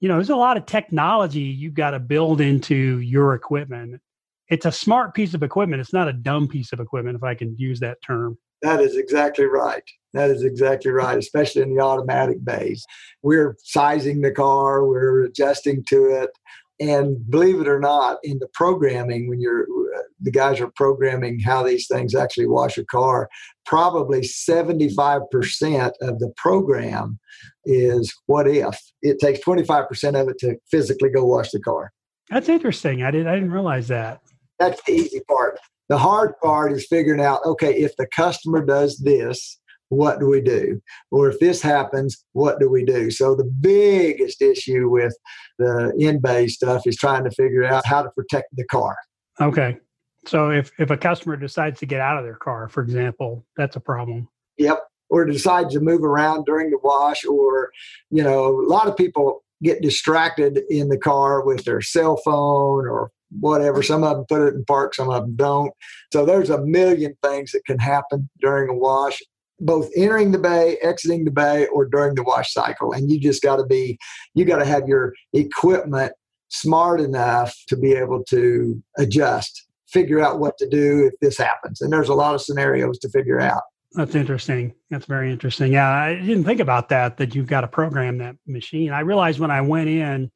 you 0.00 0.08
know, 0.08 0.16
there's 0.16 0.30
a 0.30 0.36
lot 0.36 0.56
of 0.56 0.66
technology 0.66 1.40
you've 1.40 1.74
got 1.74 1.92
to 1.92 2.00
build 2.00 2.40
into 2.40 2.98
your 2.98 3.34
equipment. 3.34 4.00
It's 4.48 4.66
a 4.66 4.72
smart 4.72 5.14
piece 5.14 5.34
of 5.34 5.42
equipment. 5.42 5.80
It's 5.80 5.92
not 5.92 6.08
a 6.08 6.12
dumb 6.12 6.48
piece 6.48 6.72
of 6.72 6.80
equipment, 6.80 7.16
if 7.16 7.24
I 7.24 7.34
can 7.34 7.56
use 7.58 7.80
that 7.80 7.98
term. 8.06 8.38
That 8.62 8.80
is 8.80 8.96
exactly 8.96 9.46
right. 9.46 9.82
That 10.14 10.30
is 10.30 10.42
exactly 10.42 10.90
right, 10.90 11.18
especially 11.18 11.62
in 11.62 11.74
the 11.74 11.82
automatic 11.82 12.42
bays. 12.44 12.84
We're 13.22 13.56
sizing 13.62 14.22
the 14.22 14.30
car, 14.30 14.86
we're 14.86 15.24
adjusting 15.24 15.84
to 15.88 16.06
it. 16.06 16.30
And 16.78 17.18
believe 17.30 17.60
it 17.60 17.68
or 17.68 17.80
not, 17.80 18.18
in 18.22 18.38
the 18.38 18.48
programming, 18.52 19.28
when 19.28 19.40
you're 19.40 19.62
uh, 19.62 20.02
the 20.20 20.30
guys 20.30 20.60
are 20.60 20.70
programming 20.76 21.40
how 21.40 21.62
these 21.62 21.86
things 21.86 22.14
actually 22.14 22.46
wash 22.46 22.76
a 22.76 22.84
car, 22.84 23.28
probably 23.64 24.20
75% 24.20 25.22
of 26.02 26.18
the 26.18 26.32
program 26.36 27.18
is 27.64 28.14
what 28.26 28.46
if. 28.46 28.78
It 29.02 29.18
takes 29.20 29.40
25% 29.40 30.20
of 30.20 30.28
it 30.28 30.38
to 30.38 30.56
physically 30.70 31.08
go 31.10 31.24
wash 31.24 31.50
the 31.50 31.60
car. 31.60 31.92
That's 32.30 32.48
interesting. 32.48 33.02
I 33.02 33.10
didn't 33.10 33.28
I 33.28 33.34
didn't 33.34 33.52
realize 33.52 33.88
that. 33.88 34.20
That's 34.58 34.82
the 34.84 34.92
easy 34.92 35.20
part. 35.28 35.58
The 35.88 35.98
hard 35.98 36.34
part 36.42 36.72
is 36.72 36.86
figuring 36.86 37.20
out 37.20 37.44
okay, 37.44 37.74
if 37.74 37.96
the 37.96 38.06
customer 38.14 38.64
does 38.64 38.98
this, 38.98 39.58
what 39.88 40.18
do 40.18 40.26
we 40.26 40.40
do? 40.40 40.80
Or 41.10 41.28
if 41.30 41.38
this 41.38 41.62
happens, 41.62 42.24
what 42.32 42.58
do 42.58 42.68
we 42.68 42.84
do? 42.84 43.10
So 43.10 43.34
the 43.36 43.44
biggest 43.44 44.42
issue 44.42 44.88
with 44.88 45.16
the 45.58 45.92
in-bay 45.98 46.48
stuff 46.48 46.86
is 46.86 46.96
trying 46.96 47.24
to 47.24 47.30
figure 47.30 47.64
out 47.64 47.86
how 47.86 48.02
to 48.02 48.10
protect 48.10 48.48
the 48.56 48.64
car. 48.64 48.96
Okay. 49.40 49.76
So 50.26 50.50
if, 50.50 50.72
if 50.78 50.90
a 50.90 50.96
customer 50.96 51.36
decides 51.36 51.78
to 51.80 51.86
get 51.86 52.00
out 52.00 52.18
of 52.18 52.24
their 52.24 52.34
car, 52.36 52.68
for 52.68 52.82
example, 52.82 53.46
that's 53.56 53.76
a 53.76 53.80
problem. 53.80 54.28
Yep. 54.58 54.80
Or 55.08 55.24
decides 55.24 55.74
to 55.74 55.80
move 55.80 56.02
around 56.02 56.46
during 56.46 56.70
the 56.70 56.80
wash, 56.82 57.24
or, 57.24 57.70
you 58.10 58.24
know, 58.24 58.60
a 58.60 58.66
lot 58.66 58.88
of 58.88 58.96
people 58.96 59.44
get 59.62 59.82
distracted 59.82 60.62
in 60.68 60.88
the 60.88 60.98
car 60.98 61.44
with 61.46 61.64
their 61.64 61.80
cell 61.80 62.16
phone 62.24 62.86
or 62.86 63.12
whatever. 63.40 63.82
Some 63.82 64.04
of 64.04 64.16
them 64.16 64.26
put 64.28 64.46
it 64.46 64.54
in 64.54 64.64
park, 64.64 64.94
some 64.94 65.10
of 65.10 65.22
them 65.22 65.36
don't. 65.36 65.72
So 66.12 66.24
there's 66.24 66.50
a 66.50 66.64
million 66.64 67.16
things 67.22 67.52
that 67.52 67.64
can 67.66 67.78
happen 67.78 68.28
during 68.40 68.68
a 68.68 68.74
wash, 68.74 69.20
both 69.60 69.90
entering 69.96 70.32
the 70.32 70.38
bay, 70.38 70.76
exiting 70.82 71.24
the 71.24 71.30
bay, 71.30 71.66
or 71.68 71.86
during 71.86 72.14
the 72.14 72.22
wash 72.22 72.52
cycle. 72.52 72.92
And 72.92 73.10
you 73.10 73.18
just 73.18 73.42
got 73.42 73.56
to 73.56 73.64
be, 73.64 73.98
you 74.34 74.44
got 74.44 74.58
to 74.58 74.66
have 74.66 74.88
your 74.88 75.12
equipment 75.32 76.12
smart 76.48 77.00
enough 77.00 77.56
to 77.68 77.76
be 77.76 77.92
able 77.92 78.22
to 78.24 78.82
adjust, 78.98 79.66
figure 79.88 80.20
out 80.20 80.38
what 80.38 80.56
to 80.58 80.68
do 80.68 81.06
if 81.06 81.14
this 81.20 81.38
happens. 81.38 81.80
And 81.80 81.92
there's 81.92 82.08
a 82.08 82.14
lot 82.14 82.34
of 82.34 82.42
scenarios 82.42 82.98
to 83.00 83.08
figure 83.08 83.40
out. 83.40 83.62
That's 83.92 84.14
interesting. 84.14 84.74
That's 84.90 85.06
very 85.06 85.32
interesting. 85.32 85.72
Yeah, 85.72 85.88
I 85.88 86.16
didn't 86.16 86.44
think 86.44 86.60
about 86.60 86.90
that, 86.90 87.16
that 87.16 87.34
you've 87.34 87.46
got 87.46 87.62
to 87.62 87.68
program 87.68 88.18
that 88.18 88.36
machine. 88.46 88.92
I 88.92 89.00
realized 89.00 89.40
when 89.40 89.50
I 89.50 89.62
went 89.62 89.88
in, 89.88 90.30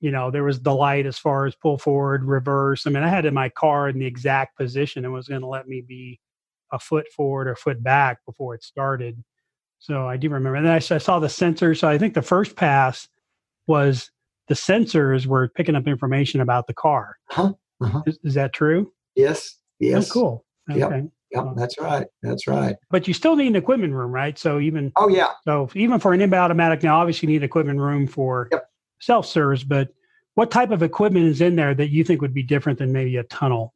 you 0.00 0.10
know, 0.10 0.30
there 0.30 0.44
was 0.44 0.60
the 0.60 0.74
light 0.74 1.06
as 1.06 1.18
far 1.18 1.46
as 1.46 1.54
pull 1.54 1.76
forward, 1.76 2.24
reverse. 2.24 2.86
I 2.86 2.90
mean, 2.90 3.02
I 3.02 3.08
had 3.08 3.26
in 3.26 3.34
my 3.34 3.50
car 3.50 3.88
in 3.88 3.98
the 3.98 4.06
exact 4.06 4.56
position 4.56 5.04
and 5.04 5.12
was 5.12 5.28
going 5.28 5.42
to 5.42 5.46
let 5.46 5.68
me 5.68 5.82
be 5.82 6.18
a 6.72 6.78
foot 6.78 7.06
forward 7.14 7.48
or 7.48 7.54
foot 7.54 7.82
back 7.82 8.18
before 8.24 8.54
it 8.54 8.64
started. 8.64 9.22
So 9.78 10.08
I 10.08 10.16
do 10.16 10.30
remember. 10.30 10.56
And 10.56 10.66
then 10.66 10.72
I, 10.72 10.76
I 10.76 10.98
saw 10.98 11.18
the 11.18 11.28
sensor. 11.28 11.74
So 11.74 11.88
I 11.88 11.98
think 11.98 12.14
the 12.14 12.22
first 12.22 12.56
pass 12.56 13.08
was 13.66 14.10
the 14.48 14.54
sensors 14.54 15.26
were 15.26 15.48
picking 15.48 15.76
up 15.76 15.86
information 15.86 16.40
about 16.40 16.66
the 16.66 16.74
car. 16.74 17.16
Huh? 17.28 17.52
Uh-huh. 17.82 18.02
Is, 18.06 18.18
is, 18.24 18.34
that 18.34 18.52
true? 18.52 18.92
Yes. 19.16 19.56
Yes. 19.78 20.10
Oh, 20.10 20.12
cool. 20.12 20.44
Okay. 20.70 20.78
Yep. 20.80 21.04
Yep, 21.32 21.44
that's 21.54 21.78
right. 21.78 22.06
That's 22.22 22.48
right. 22.48 22.74
But 22.90 23.06
you 23.06 23.14
still 23.14 23.36
need 23.36 23.46
an 23.46 23.56
equipment 23.56 23.92
room, 23.92 24.10
right? 24.10 24.36
So 24.36 24.58
even 24.58 24.90
oh 24.96 25.08
yeah. 25.08 25.28
So 25.44 25.70
even 25.76 26.00
for 26.00 26.12
an 26.12 26.20
in 26.20 26.34
automatic, 26.34 26.82
now 26.82 27.00
obviously 27.00 27.28
you 27.28 27.38
need 27.38 27.44
equipment 27.44 27.78
room 27.78 28.08
for 28.08 28.48
yep 28.50 28.69
self 29.00 29.26
serves, 29.26 29.64
but 29.64 29.88
what 30.34 30.50
type 30.50 30.70
of 30.70 30.82
equipment 30.82 31.26
is 31.26 31.40
in 31.40 31.56
there 31.56 31.74
that 31.74 31.90
you 31.90 32.04
think 32.04 32.20
would 32.20 32.34
be 32.34 32.42
different 32.42 32.78
than 32.78 32.92
maybe 32.92 33.16
a 33.16 33.24
tunnel? 33.24 33.74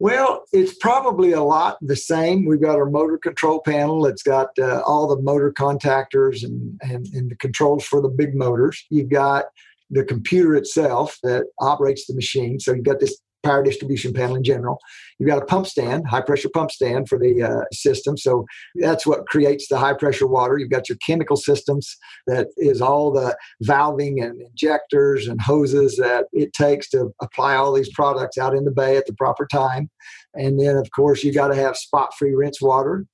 Well, 0.00 0.44
it's 0.52 0.74
probably 0.74 1.32
a 1.32 1.42
lot 1.42 1.78
the 1.80 1.96
same. 1.96 2.44
We've 2.46 2.60
got 2.60 2.76
our 2.76 2.90
motor 2.90 3.16
control 3.16 3.60
panel. 3.60 4.06
It's 4.06 4.24
got 4.24 4.48
uh, 4.58 4.82
all 4.84 5.06
the 5.06 5.22
motor 5.22 5.52
contactors 5.52 6.42
and, 6.42 6.78
and, 6.82 7.06
and 7.14 7.30
the 7.30 7.36
controls 7.36 7.84
for 7.84 8.02
the 8.02 8.08
big 8.08 8.34
motors. 8.34 8.84
You've 8.90 9.08
got 9.08 9.44
the 9.90 10.04
computer 10.04 10.56
itself 10.56 11.18
that 11.22 11.44
operates 11.60 12.06
the 12.06 12.14
machine. 12.14 12.58
So 12.58 12.72
you've 12.72 12.84
got 12.84 13.00
this 13.00 13.18
power 13.44 13.62
distribution 13.62 14.12
panel 14.12 14.36
in 14.36 14.42
general. 14.42 14.78
You've 15.18 15.28
got 15.28 15.42
a 15.42 15.46
pump 15.46 15.66
stand, 15.66 16.08
high 16.08 16.22
pressure 16.22 16.48
pump 16.52 16.70
stand 16.70 17.08
for 17.08 17.18
the 17.18 17.42
uh, 17.42 17.64
system. 17.72 18.16
So 18.16 18.44
that's 18.76 19.06
what 19.06 19.26
creates 19.26 19.68
the 19.68 19.78
high 19.78 19.94
pressure 19.94 20.26
water. 20.26 20.58
You've 20.58 20.70
got 20.70 20.88
your 20.88 20.98
chemical 21.06 21.36
systems 21.36 21.96
that 22.26 22.48
is 22.56 22.80
all 22.80 23.12
the 23.12 23.36
valving 23.62 24.24
and 24.24 24.40
injectors 24.40 25.28
and 25.28 25.40
hoses 25.40 25.96
that 25.96 26.26
it 26.32 26.52
takes 26.52 26.88
to 26.90 27.12
apply 27.22 27.54
all 27.54 27.72
these 27.72 27.92
products 27.92 28.38
out 28.38 28.54
in 28.54 28.64
the 28.64 28.70
bay 28.72 28.96
at 28.96 29.06
the 29.06 29.14
proper 29.14 29.46
time. 29.46 29.90
And 30.34 30.58
then, 30.58 30.76
of 30.76 30.90
course, 30.90 31.22
you 31.22 31.32
got 31.32 31.48
to 31.48 31.54
have 31.54 31.76
spot 31.76 32.14
free 32.18 32.34
rinse 32.34 32.60
water 32.60 33.06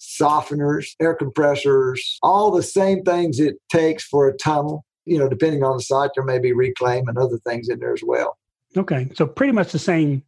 softeners, 0.00 0.86
air 1.00 1.14
compressors, 1.14 2.18
all 2.22 2.50
the 2.50 2.62
same 2.62 3.02
things 3.02 3.40
it 3.40 3.56
takes 3.68 4.04
for 4.04 4.28
a 4.28 4.36
tunnel. 4.36 4.84
You 5.06 5.18
know, 5.18 5.28
depending 5.28 5.64
on 5.64 5.76
the 5.76 5.82
site, 5.82 6.10
there 6.14 6.24
may 6.24 6.38
be 6.38 6.52
reclaim 6.52 7.08
and 7.08 7.18
other 7.18 7.38
things 7.38 7.68
in 7.68 7.80
there 7.80 7.94
as 7.94 8.02
well. 8.04 8.37
Okay, 8.78 9.10
so 9.14 9.26
pretty 9.26 9.52
much 9.52 9.72
the 9.72 9.78
same 9.78 10.22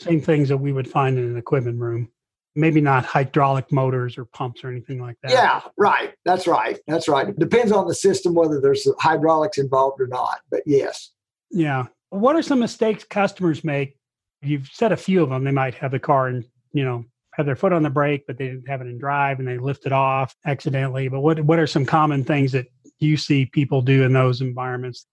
same 0.00 0.20
things 0.20 0.48
that 0.48 0.56
we 0.56 0.72
would 0.72 0.88
find 0.88 1.18
in 1.18 1.24
an 1.24 1.36
equipment 1.36 1.78
room. 1.78 2.10
Maybe 2.56 2.80
not 2.80 3.04
hydraulic 3.04 3.70
motors 3.70 4.18
or 4.18 4.24
pumps 4.24 4.64
or 4.64 4.70
anything 4.70 5.00
like 5.00 5.16
that. 5.22 5.30
Yeah, 5.30 5.60
right. 5.76 6.14
That's 6.24 6.46
right. 6.46 6.78
That's 6.88 7.06
right. 7.06 7.28
It 7.28 7.38
depends 7.38 7.70
on 7.70 7.86
the 7.86 7.94
system 7.94 8.34
whether 8.34 8.60
there's 8.60 8.88
hydraulics 8.98 9.58
involved 9.58 10.00
or 10.00 10.08
not. 10.08 10.40
But 10.50 10.62
yes. 10.66 11.10
Yeah. 11.50 11.86
What 12.08 12.34
are 12.34 12.42
some 12.42 12.58
mistakes 12.58 13.04
customers 13.04 13.62
make? 13.62 13.96
You've 14.42 14.68
said 14.72 14.90
a 14.90 14.96
few 14.96 15.22
of 15.22 15.28
them. 15.28 15.44
They 15.44 15.52
might 15.52 15.74
have 15.74 15.92
the 15.92 16.00
car 16.00 16.28
and 16.28 16.44
you 16.72 16.84
know 16.84 17.04
have 17.34 17.46
their 17.46 17.56
foot 17.56 17.72
on 17.72 17.82
the 17.82 17.90
brake, 17.90 18.24
but 18.26 18.36
they 18.36 18.48
didn't 18.48 18.68
have 18.68 18.80
it 18.80 18.88
in 18.88 18.98
drive 18.98 19.38
and 19.38 19.46
they 19.46 19.58
lift 19.58 19.86
it 19.86 19.92
off 19.92 20.34
accidentally. 20.44 21.08
But 21.08 21.20
what 21.20 21.40
what 21.40 21.58
are 21.58 21.66
some 21.66 21.84
common 21.84 22.24
things 22.24 22.52
that 22.52 22.66
you 22.98 23.16
see 23.16 23.46
people 23.46 23.82
do 23.82 24.02
in 24.02 24.12
those 24.12 24.40
environments 24.40 25.06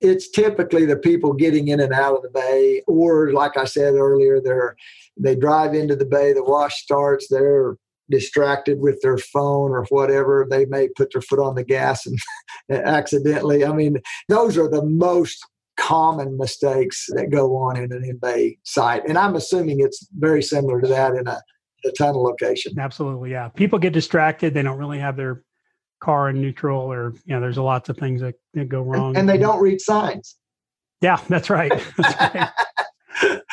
it's 0.00 0.28
typically 0.30 0.84
the 0.84 0.96
people 0.96 1.32
getting 1.32 1.68
in 1.68 1.80
and 1.80 1.92
out 1.92 2.16
of 2.16 2.22
the 2.22 2.30
bay, 2.30 2.82
or 2.86 3.32
like 3.32 3.56
I 3.56 3.64
said 3.64 3.94
earlier, 3.94 4.40
they're 4.40 4.76
they 5.18 5.34
drive 5.34 5.74
into 5.74 5.96
the 5.96 6.04
bay, 6.04 6.32
the 6.32 6.44
wash 6.44 6.82
starts, 6.82 7.28
they're 7.28 7.76
distracted 8.10 8.80
with 8.80 9.00
their 9.00 9.18
phone 9.18 9.72
or 9.72 9.84
whatever. 9.88 10.46
They 10.48 10.66
may 10.66 10.88
put 10.88 11.12
their 11.12 11.22
foot 11.22 11.38
on 11.38 11.54
the 11.54 11.64
gas 11.64 12.06
and 12.06 12.18
accidentally. 12.70 13.64
I 13.64 13.72
mean, 13.72 13.96
those 14.28 14.58
are 14.58 14.68
the 14.68 14.84
most 14.84 15.44
common 15.76 16.36
mistakes 16.36 17.06
that 17.10 17.30
go 17.30 17.56
on 17.56 17.76
in 17.76 17.92
an 17.92 18.04
in-bay 18.04 18.58
site. 18.64 19.06
And 19.08 19.18
I'm 19.18 19.36
assuming 19.36 19.80
it's 19.80 20.06
very 20.18 20.42
similar 20.42 20.80
to 20.80 20.88
that 20.88 21.14
in 21.14 21.26
a, 21.26 21.40
a 21.84 21.92
tunnel 21.92 22.22
location. 22.22 22.78
Absolutely, 22.78 23.30
yeah. 23.30 23.48
People 23.48 23.78
get 23.78 23.92
distracted. 23.92 24.54
They 24.54 24.62
don't 24.62 24.78
really 24.78 24.98
have 24.98 25.16
their 25.16 25.42
car 26.00 26.28
in 26.30 26.40
neutral 26.40 26.80
or 26.92 27.14
you 27.24 27.34
know 27.34 27.40
there's 27.40 27.56
a 27.56 27.62
lots 27.62 27.88
of 27.88 27.96
things 27.96 28.20
that, 28.20 28.34
that 28.54 28.68
go 28.68 28.82
wrong 28.82 29.08
and, 29.08 29.18
and 29.18 29.28
they 29.28 29.38
don't 29.38 29.60
read 29.60 29.80
signs. 29.80 30.36
Yeah 31.00 31.20
that's 31.28 31.50
right. 31.50 31.72
That's 31.98 32.18
right, 32.20 32.50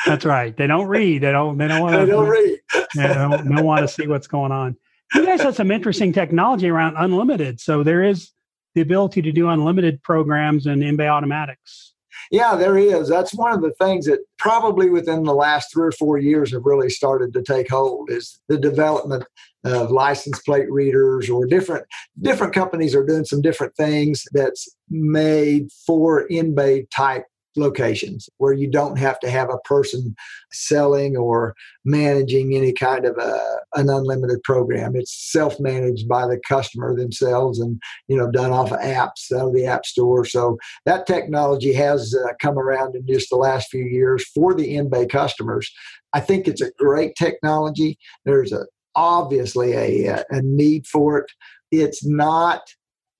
that's 0.05 0.25
right. 0.25 0.57
they 0.57 0.67
don't 0.67 0.87
read. 0.87 1.21
They 1.21 1.31
don't 1.31 1.57
they 1.57 1.69
don't 1.69 1.81
want 1.81 1.95
to 1.95 2.05
they 2.05 2.11
don't 2.11 2.27
read. 2.27 2.59
they 2.95 3.07
don't, 3.07 3.55
don't 3.55 3.63
want 3.63 3.81
to 3.81 3.87
see 3.87 4.07
what's 4.07 4.27
going 4.27 4.51
on. 4.51 4.75
You 5.13 5.25
guys 5.25 5.41
have 5.41 5.55
some 5.55 5.71
interesting 5.71 6.11
technology 6.11 6.67
around 6.67 6.95
unlimited. 6.97 7.61
So 7.61 7.81
there 7.81 8.03
is 8.03 8.31
the 8.75 8.81
ability 8.81 9.21
to 9.21 9.31
do 9.31 9.47
unlimited 9.47 10.03
programs 10.03 10.65
and 10.65 10.83
in-bay 10.83 11.07
automatics 11.07 11.93
yeah, 12.31 12.55
there 12.55 12.77
is. 12.77 13.07
That's 13.07 13.33
one 13.33 13.53
of 13.53 13.61
the 13.61 13.73
things 13.73 14.05
that 14.05 14.19
probably 14.37 14.89
within 14.89 15.23
the 15.23 15.33
last 15.33 15.71
three 15.71 15.87
or 15.87 15.91
four 15.91 16.17
years 16.17 16.51
have 16.51 16.65
really 16.65 16.89
started 16.89 17.33
to 17.33 17.41
take 17.41 17.69
hold 17.69 18.09
is 18.09 18.39
the 18.47 18.57
development 18.57 19.25
of 19.63 19.91
license 19.91 20.39
plate 20.41 20.69
readers 20.69 21.29
or 21.29 21.45
different 21.45 21.85
different 22.21 22.53
companies 22.53 22.93
are 22.93 23.05
doing 23.05 23.23
some 23.23 23.41
different 23.41 23.73
things 23.75 24.25
that's 24.33 24.67
made 24.89 25.69
for 25.85 26.21
in-bay 26.27 26.85
type 26.93 27.25
locations 27.55 28.29
where 28.37 28.53
you 28.53 28.69
don't 28.69 28.97
have 28.97 29.19
to 29.19 29.29
have 29.29 29.49
a 29.49 29.59
person 29.59 30.15
selling 30.51 31.15
or 31.17 31.55
managing 31.85 32.55
any 32.55 32.73
kind 32.73 33.05
of 33.05 33.17
a, 33.17 33.57
an 33.75 33.89
unlimited 33.89 34.41
program. 34.43 34.95
It's 34.95 35.31
self-managed 35.31 36.07
by 36.07 36.27
the 36.27 36.39
customer 36.47 36.95
themselves 36.95 37.59
and 37.59 37.81
you 38.07 38.17
know 38.17 38.29
done 38.29 38.51
off 38.51 38.71
of 38.71 38.79
apps 38.79 39.31
out 39.31 39.47
of 39.47 39.53
the 39.53 39.65
app 39.65 39.85
store. 39.85 40.25
So 40.25 40.57
that 40.85 41.07
technology 41.07 41.73
has 41.73 42.15
uh, 42.15 42.33
come 42.41 42.57
around 42.57 42.95
in 42.95 43.05
just 43.07 43.29
the 43.29 43.37
last 43.37 43.69
few 43.69 43.85
years 43.85 44.25
for 44.33 44.53
the 44.53 44.75
in-bay 44.75 45.07
customers. 45.07 45.71
I 46.13 46.19
think 46.19 46.47
it's 46.47 46.61
a 46.61 46.71
great 46.77 47.15
technology. 47.15 47.97
There's 48.25 48.53
a 48.53 48.65
obviously 48.95 49.73
a, 49.73 50.23
a 50.29 50.41
need 50.43 50.85
for 50.85 51.17
it. 51.19 51.31
It's 51.71 52.05
not 52.05 52.61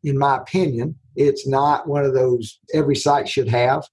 in 0.04 0.18
my 0.18 0.38
opinion 0.38 0.96
it's 1.16 1.48
not 1.48 1.88
one 1.88 2.06
of 2.06 2.14
those 2.14 2.60
every 2.74 2.96
site 2.96 3.30
should 3.30 3.48
have 3.48 3.84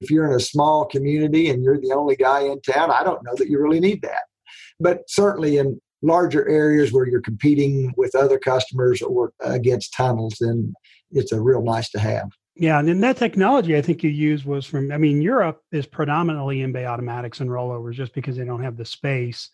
if 0.00 0.10
you're 0.10 0.26
in 0.26 0.34
a 0.34 0.40
small 0.40 0.84
community 0.86 1.50
and 1.50 1.62
you're 1.62 1.80
the 1.80 1.92
only 1.92 2.16
guy 2.16 2.42
in 2.42 2.60
town, 2.62 2.90
I 2.90 3.04
don't 3.04 3.22
know 3.24 3.34
that 3.36 3.48
you 3.48 3.60
really 3.60 3.80
need 3.80 4.02
that. 4.02 4.22
But 4.78 5.02
certainly 5.08 5.58
in 5.58 5.80
larger 6.02 6.48
areas 6.48 6.92
where 6.92 7.06
you're 7.06 7.20
competing 7.20 7.92
with 7.96 8.14
other 8.14 8.38
customers 8.38 9.02
or 9.02 9.32
against 9.40 9.94
tunnels, 9.94 10.36
then 10.40 10.72
it's 11.12 11.32
a 11.32 11.40
real 11.40 11.62
nice 11.62 11.90
to 11.90 11.98
have. 11.98 12.30
Yeah, 12.56 12.78
and 12.78 12.88
then 12.88 13.00
that 13.00 13.16
technology 13.16 13.76
I 13.76 13.82
think 13.82 14.02
you 14.02 14.10
used 14.10 14.44
was 14.44 14.66
from 14.66 14.92
I 14.92 14.98
mean 14.98 15.22
Europe 15.22 15.62
is 15.72 15.86
predominantly 15.86 16.62
in 16.62 16.72
bay 16.72 16.86
automatics 16.86 17.40
and 17.40 17.48
rollovers 17.48 17.94
just 17.94 18.12
because 18.12 18.36
they 18.36 18.44
don't 18.44 18.62
have 18.62 18.76
the 18.76 18.84
space 18.84 19.50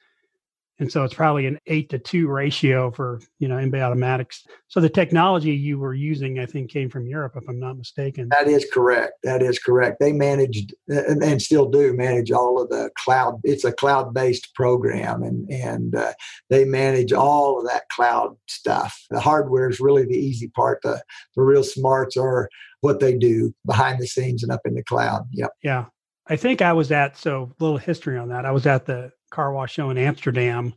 and 0.78 0.90
so 0.90 1.04
it's 1.04 1.14
probably 1.14 1.46
an 1.46 1.58
eight 1.66 1.88
to 1.90 1.98
two 1.98 2.28
ratio 2.28 2.90
for 2.90 3.20
you 3.38 3.48
know 3.48 3.58
in-bay 3.58 3.80
automatics. 3.80 4.46
So 4.68 4.80
the 4.80 4.88
technology 4.88 5.52
you 5.52 5.78
were 5.78 5.94
using 5.94 6.38
i 6.38 6.46
think 6.46 6.70
came 6.70 6.90
from 6.90 7.06
europe 7.06 7.32
if 7.36 7.48
i'm 7.48 7.58
not 7.58 7.78
mistaken. 7.78 8.28
That 8.30 8.48
is 8.48 8.66
correct. 8.72 9.14
That 9.22 9.42
is 9.42 9.58
correct. 9.58 10.00
They 10.00 10.12
managed 10.12 10.74
and, 10.88 11.40
still 11.40 11.68
do 11.68 11.92
manage 11.92 12.32
all 12.32 12.60
of 12.60 12.70
the 12.70 12.90
cloud 12.96 13.40
it's 13.44 13.64
a 13.64 13.72
cloud-based 13.72 14.54
program 14.54 15.22
and 15.22 15.48
and 15.50 15.94
uh, 15.94 16.12
they 16.50 16.64
manage 16.64 17.12
all 17.12 17.58
of 17.58 17.66
that 17.66 17.88
cloud 17.90 18.36
stuff. 18.46 19.04
The 19.10 19.20
hardware 19.20 19.68
is 19.68 19.80
really 19.80 20.04
the 20.04 20.16
easy 20.16 20.48
part. 20.48 20.80
The, 20.82 21.02
the 21.36 21.42
real 21.42 21.62
smarts 21.62 22.16
are 22.16 22.48
what 22.80 23.00
they 23.00 23.16
do 23.16 23.54
behind 23.64 24.00
the 24.00 24.06
scenes 24.06 24.42
and 24.42 24.52
up 24.52 24.62
in 24.64 24.74
the 24.74 24.82
cloud. 24.82 25.26
Yep. 25.32 25.50
Yeah. 25.62 25.84
I 26.28 26.36
think 26.36 26.60
i 26.60 26.72
was 26.72 26.90
at 26.90 27.16
so 27.16 27.54
a 27.58 27.62
little 27.62 27.78
history 27.78 28.18
on 28.18 28.28
that. 28.30 28.44
I 28.44 28.50
was 28.50 28.66
at 28.66 28.86
the 28.86 29.12
car 29.30 29.52
wash 29.52 29.74
show 29.74 29.90
in 29.90 29.98
Amsterdam. 29.98 30.74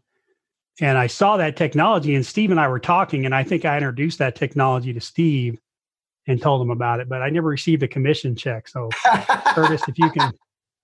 And 0.81 0.97
I 0.97 1.07
saw 1.07 1.37
that 1.37 1.57
technology, 1.57 2.15
and 2.15 2.25
Steve 2.25 2.51
and 2.51 2.59
I 2.59 2.67
were 2.69 2.79
talking, 2.79 3.25
and 3.25 3.35
I 3.35 3.43
think 3.43 3.65
I 3.65 3.75
introduced 3.75 4.19
that 4.19 4.35
technology 4.35 4.93
to 4.93 5.01
Steve 5.01 5.59
and 6.27 6.41
told 6.41 6.61
him 6.61 6.69
about 6.69 6.99
it, 6.99 7.09
but 7.09 7.21
I 7.21 7.29
never 7.29 7.49
received 7.49 7.83
a 7.83 7.87
commission 7.87 8.35
check. 8.35 8.67
So, 8.67 8.89
Curtis, 9.53 9.81
if 9.87 9.97
you 9.97 10.09
can 10.11 10.31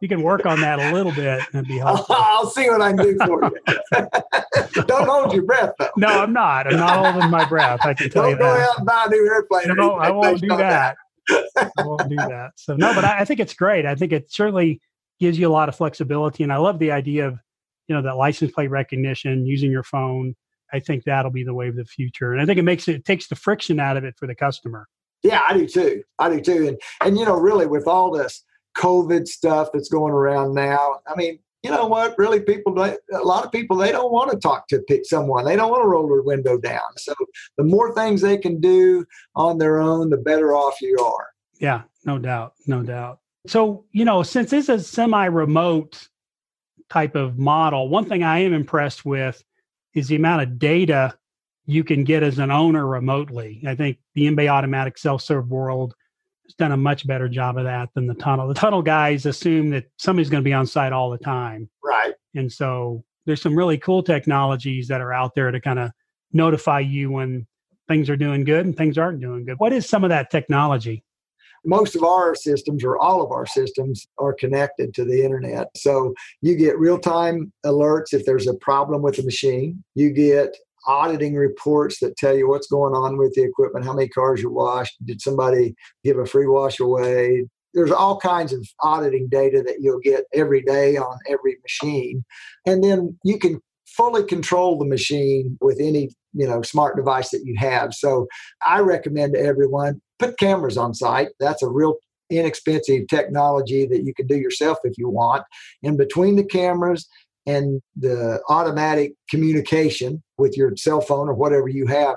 you 0.01 0.09
can 0.09 0.21
work 0.21 0.45
on 0.45 0.59
that 0.61 0.79
a 0.79 0.91
little 0.93 1.13
bit 1.13 1.41
and 1.53 1.65
be 1.65 1.77
helpful. 1.77 2.15
I'll 2.17 2.49
see 2.49 2.69
what 2.69 2.81
I 2.81 2.93
can 2.93 2.97
do 2.97 3.17
for 3.25 3.43
you. 3.45 4.83
Don't 4.83 5.07
hold 5.07 5.33
your 5.33 5.43
breath, 5.43 5.71
though. 5.79 5.89
No, 5.95 6.07
I'm 6.07 6.33
not. 6.33 6.67
I'm 6.67 6.77
not 6.77 7.13
holding 7.13 7.29
my 7.29 7.45
breath. 7.45 7.79
I 7.85 7.93
can 7.93 8.09
tell 8.09 8.23
Don't 8.23 8.31
you 8.31 8.37
go 8.37 8.43
that. 8.43 8.69
out 8.69 8.77
and 8.77 8.85
buy 8.85 9.05
a 9.07 9.09
new 9.09 9.25
airplane. 9.27 9.73
No, 9.75 9.93
I 9.93 10.11
won't 10.11 10.41
do 10.41 10.49
that. 10.49 10.97
that. 11.29 11.71
I 11.77 11.83
won't 11.83 12.09
do 12.09 12.17
that. 12.17 12.51
So 12.57 12.75
no, 12.75 12.93
but 12.93 13.05
I, 13.05 13.21
I 13.21 13.25
think 13.25 13.39
it's 13.39 13.53
great. 13.53 13.85
I 13.85 13.95
think 13.95 14.11
it 14.11 14.31
certainly 14.31 14.81
gives 15.19 15.39
you 15.39 15.47
a 15.47 15.53
lot 15.53 15.69
of 15.69 15.75
flexibility, 15.75 16.43
and 16.43 16.51
I 16.51 16.57
love 16.57 16.77
the 16.77 16.91
idea 16.91 17.27
of 17.27 17.39
you 17.87 17.95
know 17.95 18.01
that 18.01 18.17
license 18.17 18.51
plate 18.51 18.69
recognition 18.69 19.45
using 19.45 19.71
your 19.71 19.83
phone 19.83 20.35
i 20.73 20.79
think 20.79 21.03
that'll 21.03 21.31
be 21.31 21.43
the 21.43 21.53
way 21.53 21.67
of 21.67 21.75
the 21.75 21.85
future. 21.85 22.33
And 22.33 22.41
i 22.41 22.45
think 22.45 22.59
it 22.59 22.63
makes 22.63 22.87
it, 22.87 22.95
it 22.95 23.05
takes 23.05 23.27
the 23.27 23.35
friction 23.35 23.79
out 23.79 23.97
of 23.97 24.03
it 24.03 24.15
for 24.17 24.27
the 24.27 24.35
customer. 24.35 24.87
Yeah 25.23 25.41
i 25.47 25.53
do 25.53 25.67
too. 25.67 26.03
I 26.19 26.29
do 26.29 26.41
too. 26.41 26.67
And 26.67 26.81
and 27.01 27.17
you 27.17 27.25
know 27.25 27.37
really 27.39 27.67
with 27.67 27.87
all 27.87 28.11
this 28.11 28.43
covid 28.77 29.27
stuff 29.27 29.69
that's 29.73 29.87
going 29.87 30.11
around 30.11 30.53
now 30.53 30.99
i 31.07 31.15
mean 31.15 31.39
you 31.65 31.71
know 31.71 31.87
what? 31.87 32.13
Really 32.19 32.41
people 32.41 32.79
a 32.79 32.95
lot 33.23 33.43
of 33.43 33.51
people 33.51 33.75
they 33.75 33.91
don't 33.91 34.11
want 34.11 34.29
to 34.29 34.37
talk 34.37 34.67
to 34.67 34.83
someone. 35.03 35.45
They 35.45 35.55
don't 35.55 35.71
want 35.71 35.81
to 35.81 35.87
roll 35.87 36.07
their 36.07 36.21
window 36.21 36.59
down. 36.59 36.95
So 36.97 37.15
the 37.57 37.63
more 37.63 37.91
things 37.95 38.21
they 38.21 38.37
can 38.37 38.61
do 38.61 39.03
on 39.35 39.57
their 39.57 39.79
own 39.79 40.11
the 40.11 40.17
better 40.17 40.53
off 40.53 40.79
you 40.79 40.95
are. 40.99 41.29
Yeah 41.59 41.81
no 42.05 42.19
doubt 42.19 42.53
no 42.67 42.83
doubt. 42.83 43.19
So 43.47 43.85
you 43.91 44.05
know 44.05 44.21
since 44.21 44.51
this 44.51 44.69
is 44.69 44.87
semi 44.87 45.25
remote 45.25 46.07
type 46.89 47.15
of 47.15 47.37
model, 47.37 47.89
one 47.89 48.05
thing 48.05 48.23
I 48.23 48.39
am 48.39 48.53
impressed 48.53 49.05
with 49.05 49.43
is 49.93 50.07
the 50.07 50.15
amount 50.15 50.43
of 50.43 50.59
data 50.59 51.17
you 51.65 51.83
can 51.83 52.03
get 52.03 52.21
as 52.21 52.37
an 52.37 52.51
owner 52.51 52.85
remotely. 52.85 53.63
I 53.65 53.75
think 53.75 53.97
the 54.13 54.27
in-bay 54.27 54.47
automatic 54.47 54.97
self-serve 54.97 55.49
world 55.49 55.95
has 56.43 56.53
done 56.53 56.71
a 56.71 56.77
much 56.77 57.07
better 57.07 57.27
job 57.27 57.57
of 57.57 57.63
that 57.63 57.89
than 57.95 58.05
the 58.05 58.13
tunnel. 58.13 58.47
The 58.47 58.53
tunnel 58.53 58.83
guys 58.83 59.25
assume 59.25 59.71
that 59.71 59.85
somebody's 59.97 60.29
going 60.29 60.43
to 60.43 60.47
be 60.47 60.53
on 60.53 60.67
site 60.67 60.93
all 60.93 61.09
the 61.09 61.17
time. 61.17 61.69
Right. 61.83 62.13
And 62.35 62.51
so 62.51 63.03
there's 63.25 63.41
some 63.41 63.57
really 63.57 63.79
cool 63.79 64.03
technologies 64.03 64.87
that 64.89 65.01
are 65.01 65.11
out 65.11 65.33
there 65.33 65.49
to 65.49 65.59
kind 65.59 65.79
of 65.79 65.91
notify 66.31 66.81
you 66.81 67.09
when 67.09 67.47
things 67.87 68.09
are 68.09 68.17
doing 68.17 68.43
good 68.43 68.65
and 68.65 68.77
things 68.77 68.97
aren't 68.97 69.21
doing 69.21 69.45
good. 69.45 69.55
What 69.57 69.73
is 69.73 69.89
some 69.89 70.03
of 70.03 70.09
that 70.09 70.29
technology? 70.29 71.03
Most 71.65 71.95
of 71.95 72.03
our 72.03 72.35
systems 72.35 72.83
or 72.83 72.97
all 72.97 73.23
of 73.23 73.31
our 73.31 73.45
systems 73.45 74.07
are 74.17 74.33
connected 74.33 74.93
to 74.93 75.05
the 75.05 75.23
internet. 75.23 75.67
So 75.75 76.13
you 76.41 76.55
get 76.55 76.79
real 76.79 76.99
time 76.99 77.51
alerts 77.65 78.13
if 78.13 78.25
there's 78.25 78.47
a 78.47 78.55
problem 78.55 79.01
with 79.01 79.17
the 79.17 79.23
machine. 79.23 79.83
You 79.95 80.11
get 80.11 80.55
auditing 80.87 81.35
reports 81.35 81.99
that 81.99 82.17
tell 82.17 82.37
you 82.37 82.47
what's 82.47 82.67
going 82.67 82.93
on 82.93 83.17
with 83.17 83.33
the 83.33 83.43
equipment, 83.43 83.85
how 83.85 83.93
many 83.93 84.07
cars 84.07 84.41
you 84.41 84.51
washed, 84.51 84.95
did 85.05 85.21
somebody 85.21 85.75
give 86.03 86.17
a 86.17 86.25
free 86.25 86.47
wash 86.47 86.79
away? 86.79 87.47
There's 87.73 87.91
all 87.91 88.19
kinds 88.19 88.53
of 88.53 88.65
auditing 88.81 89.27
data 89.29 89.61
that 89.65 89.81
you'll 89.81 89.99
get 89.99 90.25
every 90.33 90.61
day 90.61 90.95
on 90.95 91.17
every 91.27 91.57
machine. 91.63 92.23
And 92.65 92.83
then 92.83 93.17
you 93.23 93.37
can 93.37 93.59
fully 93.87 94.23
control 94.23 94.77
the 94.77 94.85
machine 94.85 95.57
with 95.59 95.79
any 95.79 96.11
you 96.35 96.47
know 96.47 96.61
smart 96.61 96.95
device 96.95 97.29
that 97.29 97.43
you 97.43 97.55
have. 97.57 97.93
So 97.93 98.27
i 98.65 98.79
recommend 98.79 99.33
to 99.33 99.39
everyone 99.39 100.01
put 100.19 100.37
cameras 100.37 100.77
on 100.77 100.93
site. 100.93 101.29
That's 101.39 101.63
a 101.63 101.69
real 101.69 101.95
inexpensive 102.29 103.07
technology 103.07 103.85
that 103.85 104.03
you 104.03 104.13
can 104.13 104.27
do 104.27 104.37
yourself 104.37 104.79
if 104.83 104.97
you 104.97 105.09
want. 105.09 105.43
And 105.83 105.97
between 105.97 106.35
the 106.35 106.43
cameras 106.43 107.07
and 107.45 107.81
the 107.95 108.41
automatic 108.49 109.13
communication 109.29 110.23
with 110.37 110.57
your 110.57 110.75
cell 110.75 111.01
phone 111.01 111.29
or 111.29 111.35
whatever 111.35 111.67
you 111.67 111.85
have 111.85 112.15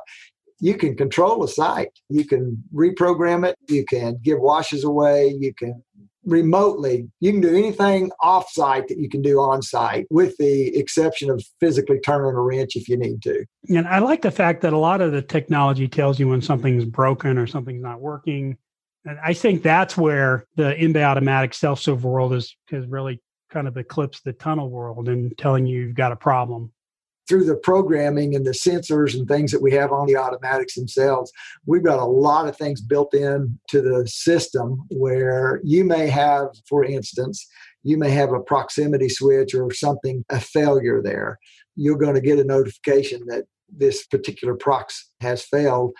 you 0.60 0.76
can 0.76 0.96
control 0.96 1.40
the 1.40 1.48
site. 1.48 1.90
You 2.08 2.24
can 2.24 2.62
reprogram 2.74 3.46
it. 3.46 3.56
You 3.68 3.84
can 3.84 4.18
give 4.22 4.40
washes 4.40 4.84
away. 4.84 5.36
You 5.38 5.54
can 5.54 5.82
remotely. 6.28 7.08
You 7.20 7.32
can 7.32 7.40
do 7.40 7.56
anything 7.56 8.10
off 8.20 8.50
site 8.50 8.88
that 8.88 8.98
you 8.98 9.08
can 9.08 9.22
do 9.22 9.40
on 9.40 9.62
site, 9.62 10.06
with 10.10 10.36
the 10.36 10.76
exception 10.76 11.30
of 11.30 11.42
physically 11.60 11.98
turning 12.00 12.34
a 12.34 12.40
wrench 12.40 12.76
if 12.76 12.88
you 12.88 12.96
need 12.96 13.22
to. 13.22 13.44
And 13.68 13.88
I 13.88 13.98
like 13.98 14.22
the 14.22 14.30
fact 14.30 14.60
that 14.62 14.72
a 14.72 14.78
lot 14.78 15.00
of 15.00 15.12
the 15.12 15.22
technology 15.22 15.88
tells 15.88 16.20
you 16.20 16.28
when 16.28 16.42
something's 16.42 16.84
broken 16.84 17.38
or 17.38 17.46
something's 17.46 17.82
not 17.82 18.00
working. 18.00 18.56
And 19.04 19.18
I 19.24 19.32
think 19.32 19.62
that's 19.62 19.96
where 19.96 20.44
the 20.56 20.76
in-bay 20.76 21.02
automatic 21.02 21.54
self-serve 21.54 22.04
world 22.04 22.34
is 22.34 22.54
has 22.70 22.86
really 22.86 23.22
kind 23.50 23.66
of 23.66 23.76
eclipsed 23.76 24.24
the 24.24 24.34
tunnel 24.34 24.68
world 24.68 25.08
and 25.08 25.36
telling 25.38 25.66
you 25.66 25.80
you've 25.80 25.94
got 25.94 26.12
a 26.12 26.16
problem 26.16 26.72
through 27.28 27.44
the 27.44 27.56
programming 27.56 28.34
and 28.34 28.46
the 28.46 28.52
sensors 28.52 29.14
and 29.14 29.28
things 29.28 29.52
that 29.52 29.62
we 29.62 29.72
have 29.72 29.92
on 29.92 30.06
the 30.06 30.16
automatics 30.16 30.74
themselves, 30.74 31.30
we've 31.66 31.84
got 31.84 31.98
a 31.98 32.04
lot 32.04 32.48
of 32.48 32.56
things 32.56 32.80
built 32.80 33.12
in 33.14 33.58
to 33.68 33.82
the 33.82 34.06
system 34.08 34.84
where 34.90 35.60
you 35.62 35.84
may 35.84 36.08
have, 36.08 36.48
for 36.68 36.84
instance, 36.84 37.46
you 37.82 37.96
may 37.96 38.10
have 38.10 38.32
a 38.32 38.40
proximity 38.40 39.08
switch 39.08 39.54
or 39.54 39.72
something, 39.72 40.24
a 40.30 40.40
failure 40.40 41.02
there. 41.02 41.38
You're 41.76 41.98
going 41.98 42.14
to 42.14 42.20
get 42.20 42.38
a 42.38 42.44
notification 42.44 43.22
that 43.26 43.44
this 43.68 44.06
particular 44.06 44.54
prox 44.54 45.10
has 45.20 45.44
failed 45.44 45.92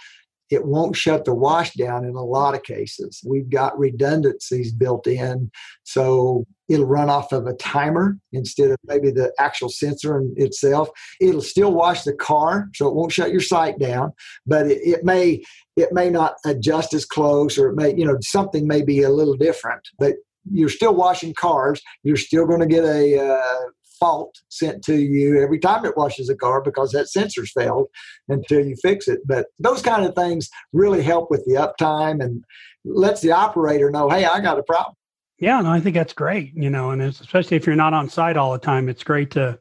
it 0.50 0.64
won't 0.64 0.96
shut 0.96 1.24
the 1.24 1.34
wash 1.34 1.74
down 1.74 2.04
in 2.04 2.14
a 2.14 2.24
lot 2.24 2.54
of 2.54 2.62
cases. 2.62 3.20
We've 3.26 3.50
got 3.50 3.78
redundancies 3.78 4.72
built 4.72 5.06
in. 5.06 5.50
So 5.84 6.46
it'll 6.68 6.86
run 6.86 7.10
off 7.10 7.32
of 7.32 7.46
a 7.46 7.54
timer 7.54 8.18
instead 8.32 8.70
of 8.70 8.76
maybe 8.84 9.10
the 9.10 9.32
actual 9.38 9.68
sensor 9.68 10.22
itself. 10.36 10.88
It'll 11.20 11.42
still 11.42 11.72
wash 11.72 12.02
the 12.02 12.14
car, 12.14 12.68
so 12.74 12.88
it 12.88 12.94
won't 12.94 13.12
shut 13.12 13.30
your 13.30 13.40
site 13.40 13.78
down, 13.78 14.12
but 14.46 14.66
it, 14.66 14.80
it 14.82 15.04
may 15.04 15.42
it 15.76 15.92
may 15.92 16.10
not 16.10 16.34
adjust 16.44 16.92
as 16.92 17.04
close 17.04 17.56
or 17.56 17.68
it 17.68 17.76
may, 17.76 17.94
you 17.94 18.04
know, 18.04 18.16
something 18.20 18.66
may 18.66 18.82
be 18.82 19.02
a 19.02 19.10
little 19.10 19.36
different. 19.36 19.80
But 19.98 20.16
you're 20.50 20.68
still 20.68 20.94
washing 20.94 21.34
cars. 21.34 21.80
You're 22.02 22.16
still 22.16 22.46
going 22.46 22.60
to 22.60 22.66
get 22.66 22.84
a 22.84 23.18
uh, 23.18 23.60
fault 23.98 24.34
sent 24.48 24.82
to 24.84 24.96
you 24.96 25.40
every 25.40 25.58
time 25.58 25.84
it 25.84 25.96
washes 25.96 26.28
a 26.28 26.36
car 26.36 26.62
because 26.62 26.92
that 26.92 27.08
sensor's 27.08 27.52
failed 27.52 27.88
until 28.28 28.64
you 28.64 28.76
fix 28.82 29.08
it. 29.08 29.20
But 29.26 29.46
those 29.58 29.82
kind 29.82 30.04
of 30.04 30.14
things 30.14 30.48
really 30.72 31.02
help 31.02 31.30
with 31.30 31.44
the 31.44 31.54
uptime 31.54 32.22
and 32.22 32.44
lets 32.84 33.20
the 33.20 33.32
operator 33.32 33.90
know, 33.90 34.08
hey, 34.08 34.24
I 34.24 34.40
got 34.40 34.58
a 34.58 34.62
problem. 34.62 34.94
Yeah, 35.38 35.60
no, 35.60 35.70
I 35.70 35.80
think 35.80 35.94
that's 35.94 36.12
great. 36.12 36.52
You 36.54 36.70
know, 36.70 36.90
and 36.90 37.02
especially 37.02 37.56
if 37.56 37.66
you're 37.66 37.76
not 37.76 37.94
on 37.94 38.08
site 38.08 38.36
all 38.36 38.52
the 38.52 38.58
time, 38.58 38.88
it's 38.88 39.04
great 39.04 39.30
to 39.32 39.58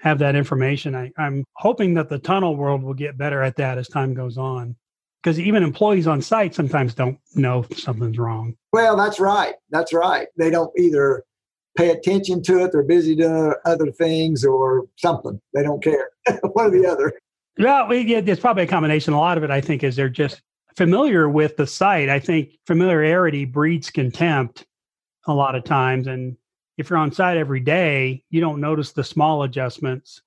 have 0.00 0.18
that 0.18 0.36
information. 0.36 0.94
I, 0.94 1.10
I'm 1.16 1.44
hoping 1.56 1.94
that 1.94 2.08
the 2.08 2.18
tunnel 2.18 2.56
world 2.56 2.82
will 2.82 2.94
get 2.94 3.16
better 3.16 3.42
at 3.42 3.56
that 3.56 3.78
as 3.78 3.88
time 3.88 4.12
goes 4.12 4.36
on 4.36 4.76
because 5.22 5.40
even 5.40 5.62
employees 5.62 6.06
on 6.06 6.20
site 6.20 6.54
sometimes 6.54 6.94
don't 6.94 7.18
know 7.34 7.64
if 7.70 7.78
something's 7.78 8.18
wrong. 8.18 8.54
Well, 8.72 8.96
that's 8.96 9.18
right. 9.18 9.54
That's 9.70 9.94
right. 9.94 10.28
They 10.36 10.50
don't 10.50 10.70
either 10.78 11.24
pay 11.76 11.90
attention 11.90 12.42
to 12.42 12.64
it. 12.64 12.72
They're 12.72 12.82
busy 12.82 13.14
doing 13.14 13.54
other 13.64 13.90
things 13.90 14.44
or 14.44 14.86
something. 14.96 15.40
They 15.52 15.62
don't 15.62 15.82
care. 15.82 16.10
One 16.52 16.66
or 16.66 16.70
the 16.70 16.86
other. 16.86 17.12
Well, 17.58 17.88
it's 17.90 18.40
probably 18.40 18.64
a 18.64 18.68
combination. 18.68 19.12
A 19.12 19.18
lot 19.18 19.38
of 19.38 19.44
it, 19.44 19.50
I 19.50 19.60
think, 19.60 19.84
is 19.84 19.96
they're 19.96 20.08
just 20.08 20.42
familiar 20.76 21.28
with 21.28 21.56
the 21.56 21.66
site. 21.66 22.08
I 22.08 22.18
think 22.18 22.58
familiarity 22.66 23.44
breeds 23.44 23.90
contempt 23.90 24.66
a 25.26 25.32
lot 25.32 25.54
of 25.54 25.64
times. 25.64 26.06
And 26.06 26.36
if 26.78 26.90
you're 26.90 26.98
on 26.98 27.12
site 27.12 27.36
every 27.36 27.60
day, 27.60 28.24
you 28.30 28.40
don't 28.40 28.60
notice 28.60 28.92
the 28.92 29.04
small 29.04 29.44
adjustments, 29.44 30.22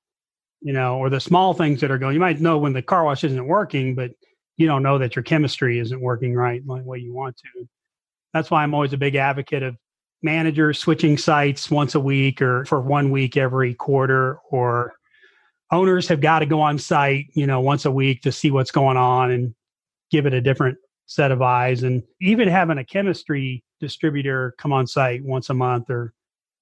you 0.62 0.74
know, 0.74 0.98
or 0.98 1.10
the 1.10 1.20
small 1.20 1.54
things 1.54 1.82
that 1.82 1.92
are 1.92 1.98
going. 1.98 2.14
You 2.14 2.20
might 2.20 2.40
know 2.40 2.58
when 2.58 2.74
the 2.74 2.82
car 2.82 3.04
wash 3.04 3.24
isn't 3.26 3.48
working, 3.48 3.94
but 3.94 4.12
you 4.56 4.66
don't 4.66 4.84
know 4.84 4.98
that 4.98 5.16
your 5.16 5.24
chemistry 5.24 5.80
isn't 5.80 6.00
working 6.00 6.34
right 6.34 6.66
the 6.66 6.82
way 6.84 7.00
you 7.00 7.14
want 7.14 7.38
to. 7.38 7.68
That's 8.34 8.50
why 8.50 8.64
I'm 8.64 8.74
always 8.74 8.94
a 8.94 8.98
big 8.98 9.16
advocate 9.16 9.64
of 9.64 9.76
managers 10.24 10.80
switching 10.80 11.18
sites 11.18 11.70
once 11.70 11.96
a 11.96 12.00
week 12.00 12.42
or 12.42 12.66
for 12.66 12.82
one 12.82 13.12
week 13.12 13.38
every 13.38 13.74
quarter 13.74 14.40
or 14.50 14.94
owners 15.72 16.08
have 16.08 16.22
got 16.22 16.40
to 16.40 16.46
go 16.46 16.60
on 16.60 16.78
site 16.78 17.28
you 17.34 17.46
know 17.46 17.62
once 17.62 17.86
a 17.86 17.92
week 17.92 18.22
to 18.22 18.32
see 18.32 18.50
what's 18.50 18.72
going 18.72 18.98
on 18.98 19.32
and 19.32 19.54
give 20.12 20.26
it 20.26 20.34
a 20.34 20.42
different 20.42 20.78
set 21.06 21.32
of 21.32 21.42
eyes. 21.42 21.84
And 21.84 22.04
even 22.22 22.48
having 22.48 22.78
a 22.78 22.84
chemistry 22.84 23.64
distributor 23.80 24.54
come 24.58 24.74
on 24.74 24.88
site 24.88 25.24
once 25.24 25.50
a 25.50 25.54
month 25.54 25.90
or 25.90 26.14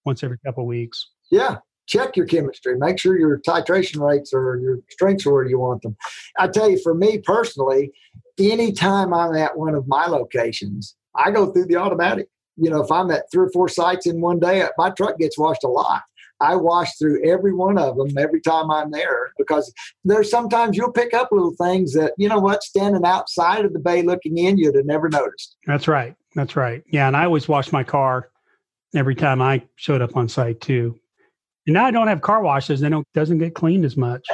once 0.05 0.23
every 0.23 0.37
couple 0.45 0.63
of 0.63 0.67
weeks. 0.67 1.11
Yeah 1.31 1.57
check 1.87 2.17
your 2.17 2.25
chemistry. 2.25 2.75
Make 2.79 2.97
sure 2.97 3.15
your 3.15 3.39
titration 3.47 3.99
rates 3.99 4.33
or 4.33 4.57
your 4.57 4.79
strengths 4.89 5.27
are 5.27 5.31
where 5.31 5.45
you 5.45 5.59
want 5.59 5.83
them. 5.83 5.95
I 6.39 6.47
tell 6.47 6.67
you 6.67 6.79
for 6.81 6.95
me 6.95 7.19
personally 7.19 7.91
anytime 8.39 9.13
i'm 9.13 9.35
at 9.35 9.57
one 9.57 9.75
of 9.75 9.87
my 9.87 10.07
locations 10.07 10.95
i 11.15 11.31
go 11.31 11.51
through 11.51 11.65
the 11.65 11.75
automatic 11.75 12.27
you 12.57 12.69
know, 12.69 12.81
if 12.81 12.91
I'm 12.91 13.11
at 13.11 13.31
three 13.31 13.45
or 13.45 13.51
four 13.51 13.67
sites 13.67 14.07
in 14.07 14.21
one 14.21 14.39
day, 14.39 14.63
my 14.77 14.89
truck 14.91 15.17
gets 15.17 15.37
washed 15.37 15.63
a 15.63 15.69
lot. 15.69 16.03
I 16.41 16.55
wash 16.55 16.97
through 16.97 17.23
every 17.23 17.53
one 17.53 17.77
of 17.77 17.95
them 17.95 18.17
every 18.17 18.41
time 18.41 18.69
I'm 18.69 18.91
there 18.91 19.31
because 19.37 19.71
there's 20.03 20.29
sometimes 20.29 20.75
you'll 20.75 20.91
pick 20.91 21.13
up 21.13 21.29
little 21.31 21.55
things 21.55 21.93
that, 21.93 22.13
you 22.17 22.27
know 22.27 22.39
what, 22.39 22.61
standing 22.61 23.05
outside 23.05 23.63
of 23.63 23.73
the 23.73 23.79
bay 23.79 24.01
looking 24.01 24.37
in, 24.37 24.57
you'd 24.57 24.75
have 24.75 24.85
never 24.85 25.07
noticed. 25.07 25.55
That's 25.65 25.87
right. 25.87 26.15
That's 26.35 26.55
right. 26.55 26.83
Yeah. 26.91 27.07
And 27.07 27.15
I 27.15 27.25
always 27.25 27.47
wash 27.47 27.71
my 27.71 27.83
car 27.83 28.29
every 28.93 29.15
time 29.15 29.41
I 29.41 29.63
showed 29.75 30.01
up 30.01 30.17
on 30.17 30.27
site 30.27 30.59
too. 30.59 30.99
And 31.67 31.73
now 31.73 31.85
I 31.85 31.91
don't 31.91 32.07
have 32.07 32.21
car 32.21 32.41
washes, 32.41 32.81
then 32.81 32.93
it 32.93 33.05
doesn't 33.13 33.39
get 33.39 33.55
cleaned 33.55 33.85
as 33.85 33.97
much. 33.97 34.25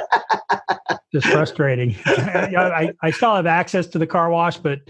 Just 1.12 1.26
frustrating. 1.28 1.94
I, 2.06 2.92
I 3.02 3.10
still 3.10 3.34
have 3.34 3.46
access 3.46 3.86
to 3.88 3.98
the 3.98 4.06
car 4.06 4.30
wash, 4.30 4.56
but 4.56 4.80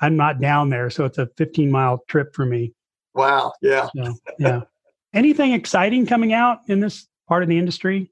I'm 0.00 0.16
not 0.16 0.40
down 0.40 0.70
there. 0.70 0.88
So 0.90 1.04
it's 1.04 1.18
a 1.18 1.28
15 1.36 1.70
mile 1.70 2.04
trip 2.08 2.34
for 2.34 2.46
me. 2.46 2.74
Wow. 3.14 3.52
Yeah. 3.62 3.88
So, 3.96 4.14
yeah. 4.38 4.60
Anything 5.12 5.52
exciting 5.52 6.06
coming 6.06 6.32
out 6.32 6.60
in 6.68 6.80
this 6.80 7.08
part 7.28 7.42
of 7.42 7.48
the 7.48 7.58
industry? 7.58 8.10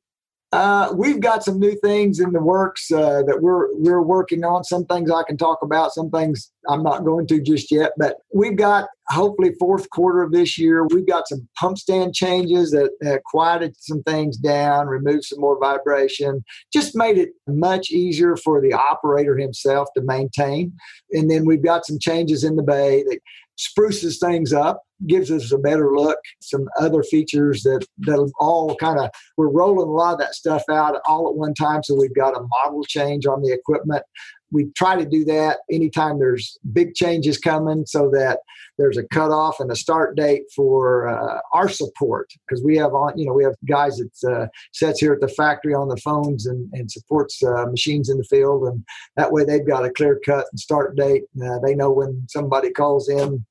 Uh, 0.50 0.94
we've 0.96 1.20
got 1.20 1.44
some 1.44 1.60
new 1.60 1.76
things 1.84 2.20
in 2.20 2.32
the 2.32 2.40
works 2.40 2.90
uh, 2.90 3.22
that 3.26 3.42
we're 3.42 3.68
we're 3.74 4.00
working 4.00 4.44
on. 4.44 4.64
Some 4.64 4.86
things 4.86 5.10
I 5.10 5.22
can 5.22 5.36
talk 5.36 5.58
about. 5.62 5.92
Some 5.92 6.10
things 6.10 6.50
I'm 6.70 6.82
not 6.82 7.04
going 7.04 7.26
to 7.26 7.42
just 7.42 7.70
yet. 7.70 7.92
But 7.98 8.16
we've 8.32 8.56
got 8.56 8.88
hopefully 9.08 9.52
fourth 9.58 9.90
quarter 9.90 10.22
of 10.22 10.32
this 10.32 10.56
year. 10.56 10.86
We've 10.86 11.06
got 11.06 11.28
some 11.28 11.46
pump 11.60 11.76
stand 11.76 12.14
changes 12.14 12.70
that 12.70 12.90
uh, 13.06 13.18
quieted 13.26 13.74
some 13.78 14.02
things 14.04 14.38
down, 14.38 14.86
removed 14.86 15.24
some 15.24 15.40
more 15.40 15.58
vibration, 15.60 16.42
just 16.72 16.96
made 16.96 17.18
it 17.18 17.30
much 17.46 17.90
easier 17.90 18.34
for 18.34 18.62
the 18.62 18.72
operator 18.72 19.36
himself 19.36 19.88
to 19.96 20.02
maintain. 20.02 20.72
And 21.12 21.30
then 21.30 21.44
we've 21.44 21.62
got 21.62 21.84
some 21.84 21.98
changes 21.98 22.42
in 22.42 22.56
the 22.56 22.62
bay 22.62 23.02
that 23.02 23.18
spruces 23.56 24.18
things 24.18 24.54
up, 24.54 24.82
gives 25.06 25.30
us 25.30 25.52
a 25.52 25.58
better 25.58 25.96
look. 25.96 26.18
Some 26.40 26.68
other 26.80 27.02
features 27.02 27.62
that 27.62 27.86
that 28.00 28.32
all 28.38 28.74
kind 28.76 28.98
of 28.98 29.10
we're 29.36 29.50
rolling 29.50 29.88
a 29.88 29.92
lot 29.92 30.14
of 30.14 30.18
that 30.20 30.34
stuff 30.34 30.62
out 30.70 31.00
all 31.06 31.28
at 31.28 31.36
one 31.36 31.54
time. 31.54 31.82
So 31.82 31.94
we've 31.94 32.14
got 32.14 32.36
a 32.36 32.46
model 32.46 32.82
change 32.84 33.26
on 33.26 33.42
the 33.42 33.52
equipment. 33.52 34.02
We 34.50 34.70
try 34.76 34.96
to 34.96 35.04
do 35.04 35.24
that 35.26 35.58
anytime 35.70 36.18
there's 36.18 36.56
big 36.72 36.94
changes 36.94 37.36
coming, 37.36 37.84
so 37.86 38.10
that 38.10 38.38
there's 38.78 38.96
a 38.96 39.06
cutoff 39.08 39.60
and 39.60 39.70
a 39.70 39.76
start 39.76 40.16
date 40.16 40.44
for 40.54 41.08
uh, 41.08 41.40
our 41.52 41.68
support 41.68 42.30
because 42.46 42.64
we 42.64 42.76
have 42.76 42.94
on 42.94 43.18
you 43.18 43.26
know 43.26 43.34
we 43.34 43.44
have 43.44 43.54
guys 43.68 43.98
that 43.98 44.32
uh, 44.32 44.46
sits 44.72 45.00
here 45.00 45.12
at 45.12 45.20
the 45.20 45.28
factory 45.28 45.74
on 45.74 45.88
the 45.88 45.96
phones 45.98 46.46
and, 46.46 46.72
and 46.72 46.90
supports 46.90 47.42
uh, 47.42 47.66
machines 47.66 48.08
in 48.08 48.16
the 48.16 48.24
field 48.24 48.64
and 48.64 48.82
that 49.16 49.32
way 49.32 49.44
they've 49.44 49.66
got 49.66 49.84
a 49.84 49.90
clear 49.90 50.18
cut 50.24 50.46
and 50.50 50.60
start 50.60 50.96
date 50.96 51.24
uh, 51.44 51.58
they 51.58 51.74
know 51.74 51.90
when 51.90 52.24
somebody 52.28 52.70
calls 52.70 53.08
in 53.08 53.44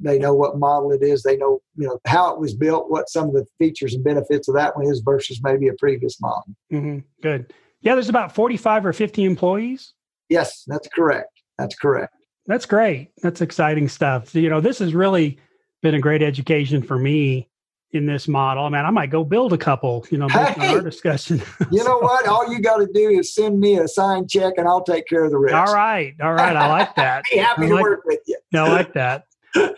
they 0.00 0.18
know 0.18 0.34
what 0.34 0.58
model 0.58 0.92
it 0.92 1.02
is 1.02 1.22
they 1.22 1.36
know 1.36 1.60
you 1.76 1.86
know 1.86 1.98
how 2.06 2.32
it 2.32 2.40
was 2.40 2.54
built 2.54 2.90
what 2.90 3.08
some 3.08 3.28
of 3.28 3.34
the 3.34 3.46
features 3.58 3.94
and 3.94 4.02
benefits 4.02 4.48
of 4.48 4.54
that 4.54 4.74
one 4.76 4.86
is 4.86 5.00
versus 5.00 5.40
maybe 5.42 5.68
a 5.68 5.74
previous 5.74 6.20
model 6.20 6.54
mm-hmm. 6.72 6.98
good 7.22 7.52
yeah 7.82 7.94
there's 7.94 8.08
about 8.08 8.34
45 8.34 8.86
or 8.86 8.92
50 8.92 9.24
employees 9.24 9.94
yes 10.28 10.64
that's 10.66 10.88
correct 10.88 11.40
that's 11.58 11.74
correct 11.76 12.14
That's 12.46 12.66
great. 12.66 13.10
That's 13.22 13.42
exciting 13.42 13.86
stuff. 13.86 14.30
So, 14.30 14.38
you 14.40 14.48
know, 14.48 14.60
this 14.60 14.78
has 14.80 14.92
really 14.94 15.38
been 15.82 15.94
a 15.94 16.00
great 16.00 16.22
education 16.22 16.82
for 16.82 16.98
me 16.98 17.48
in 17.92 18.06
this 18.06 18.26
model. 18.26 18.64
I 18.64 18.68
mean, 18.70 18.84
I 18.84 18.90
might 18.90 19.10
go 19.10 19.22
build 19.22 19.52
a 19.52 19.58
couple, 19.58 20.04
you 20.10 20.18
know, 20.18 20.26
based 20.26 20.58
Hey! 20.58 20.68
on 20.68 20.74
our 20.76 20.80
discussion. 20.80 21.40
You 21.70 21.84
know 21.84 21.98
what? 21.98 22.26
All 22.26 22.50
you 22.52 22.60
got 22.60 22.78
to 22.78 22.88
do 22.92 23.10
is 23.10 23.34
send 23.34 23.60
me 23.60 23.78
a 23.78 23.86
signed 23.86 24.28
check, 24.30 24.54
and 24.56 24.66
I'll 24.66 24.82
take 24.82 25.06
care 25.06 25.22
of 25.24 25.30
the 25.30 25.38
rest. 25.38 25.54
all 25.54 25.72
right. 25.74 26.14
All 26.20 26.32
right. 26.32 26.56
I 26.56 26.66
like 26.68 26.94
that. 26.96 27.22
Be 27.30 27.38
happy 27.38 27.66
I 27.66 27.68
to 27.68 27.74
work 27.74 28.02
with 28.04 28.20
you. 28.26 28.38
I 28.54 28.68
like 28.68 28.94
that. 28.94 29.26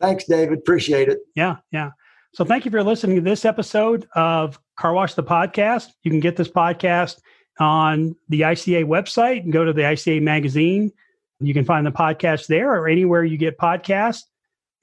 Thanks, 0.00 0.24
David. 0.24 0.58
Appreciate 0.58 1.08
it. 1.08 1.18
Yeah. 1.34 1.56
Yeah. 1.72 1.90
So 2.34 2.44
thank 2.44 2.64
you 2.64 2.70
for 2.70 2.82
listening 2.82 3.16
to 3.16 3.22
this 3.22 3.44
episode 3.44 4.06
of 4.14 4.60
Car 4.78 4.92
Wash 4.92 5.14
the 5.14 5.22
Podcast. 5.22 5.88
You 6.02 6.10
can 6.10 6.20
get 6.20 6.36
this 6.36 6.48
podcast 6.48 7.18
on 7.58 8.14
the 8.28 8.42
ICA 8.42 8.84
website 8.84 9.42
and 9.42 9.52
go 9.52 9.64
to 9.64 9.72
the 9.72 9.82
ICA 9.82 10.20
magazine. 10.20 10.92
You 11.40 11.54
can 11.54 11.64
find 11.64 11.86
the 11.86 11.92
podcast 11.92 12.46
there 12.46 12.74
or 12.74 12.88
anywhere 12.88 13.24
you 13.24 13.38
get 13.38 13.58
podcasts. 13.58 14.24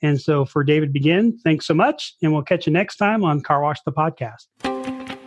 And 0.02 0.20
so 0.20 0.46
for 0.46 0.64
David 0.64 0.92
Begin, 0.94 1.38
thanks 1.44 1.66
so 1.66 1.74
much. 1.74 2.16
And 2.22 2.34
we'll 2.34 2.44
catch 2.44 2.68
you 2.68 2.74
next 2.74 2.98
time 2.98 3.24
on 3.24 3.42
Car 3.42 3.62
Wash 3.62 3.82
the 3.86 3.92
Podcast. 3.92 4.73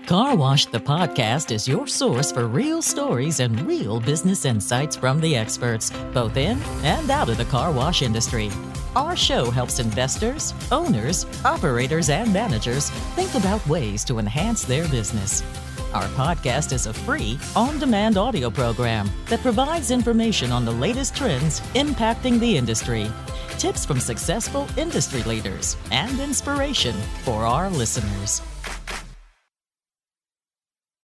Car 0.07 0.37
Wash 0.37 0.66
the 0.66 0.79
podcast 0.79 1.51
is 1.51 1.66
your 1.66 1.88
source 1.88 2.31
for 2.31 2.47
real 2.47 2.81
stories 2.81 3.40
and 3.40 3.61
real 3.66 3.99
business 3.99 4.45
insights 4.45 4.95
from 4.95 5.21
the 5.21 5.35
experts, 5.35 5.90
both 6.14 6.37
in 6.37 6.62
and 6.85 7.11
out 7.11 7.29
of 7.29 7.38
the 7.38 7.45
car 7.47 7.73
wash 7.73 8.03
industry. 8.03 8.49
Our 8.95 9.16
show 9.16 9.51
helps 9.51 9.81
investors, 9.81 10.55
owners, 10.71 11.27
operators, 11.45 12.09
and 12.09 12.33
managers 12.33 12.90
think 13.16 13.35
about 13.35 13.66
ways 13.66 14.05
to 14.05 14.21
enhance 14.21 14.62
their 14.62 14.87
business. 14.90 15.42
Our 15.92 16.07
podcast 16.11 16.73
is 16.73 16.87
a 16.87 16.95
free, 16.95 17.37
on 17.57 17.81
demand 17.81 18.16
audio 18.16 18.49
program 18.49 19.11
that 19.29 19.42
provides 19.42 19.90
information 19.90 20.53
on 20.53 20.64
the 20.64 20.71
latest 20.71 21.16
trends 21.16 21.59
impacting 21.75 22.38
the 22.38 22.57
industry, 22.57 23.11
tips 23.59 23.85
from 23.85 23.99
successful 23.99 24.69
industry 24.77 25.25
leaders, 25.25 25.77
and 25.90 26.21
inspiration 26.21 26.95
for 27.25 27.45
our 27.45 27.69
listeners. 27.69 28.40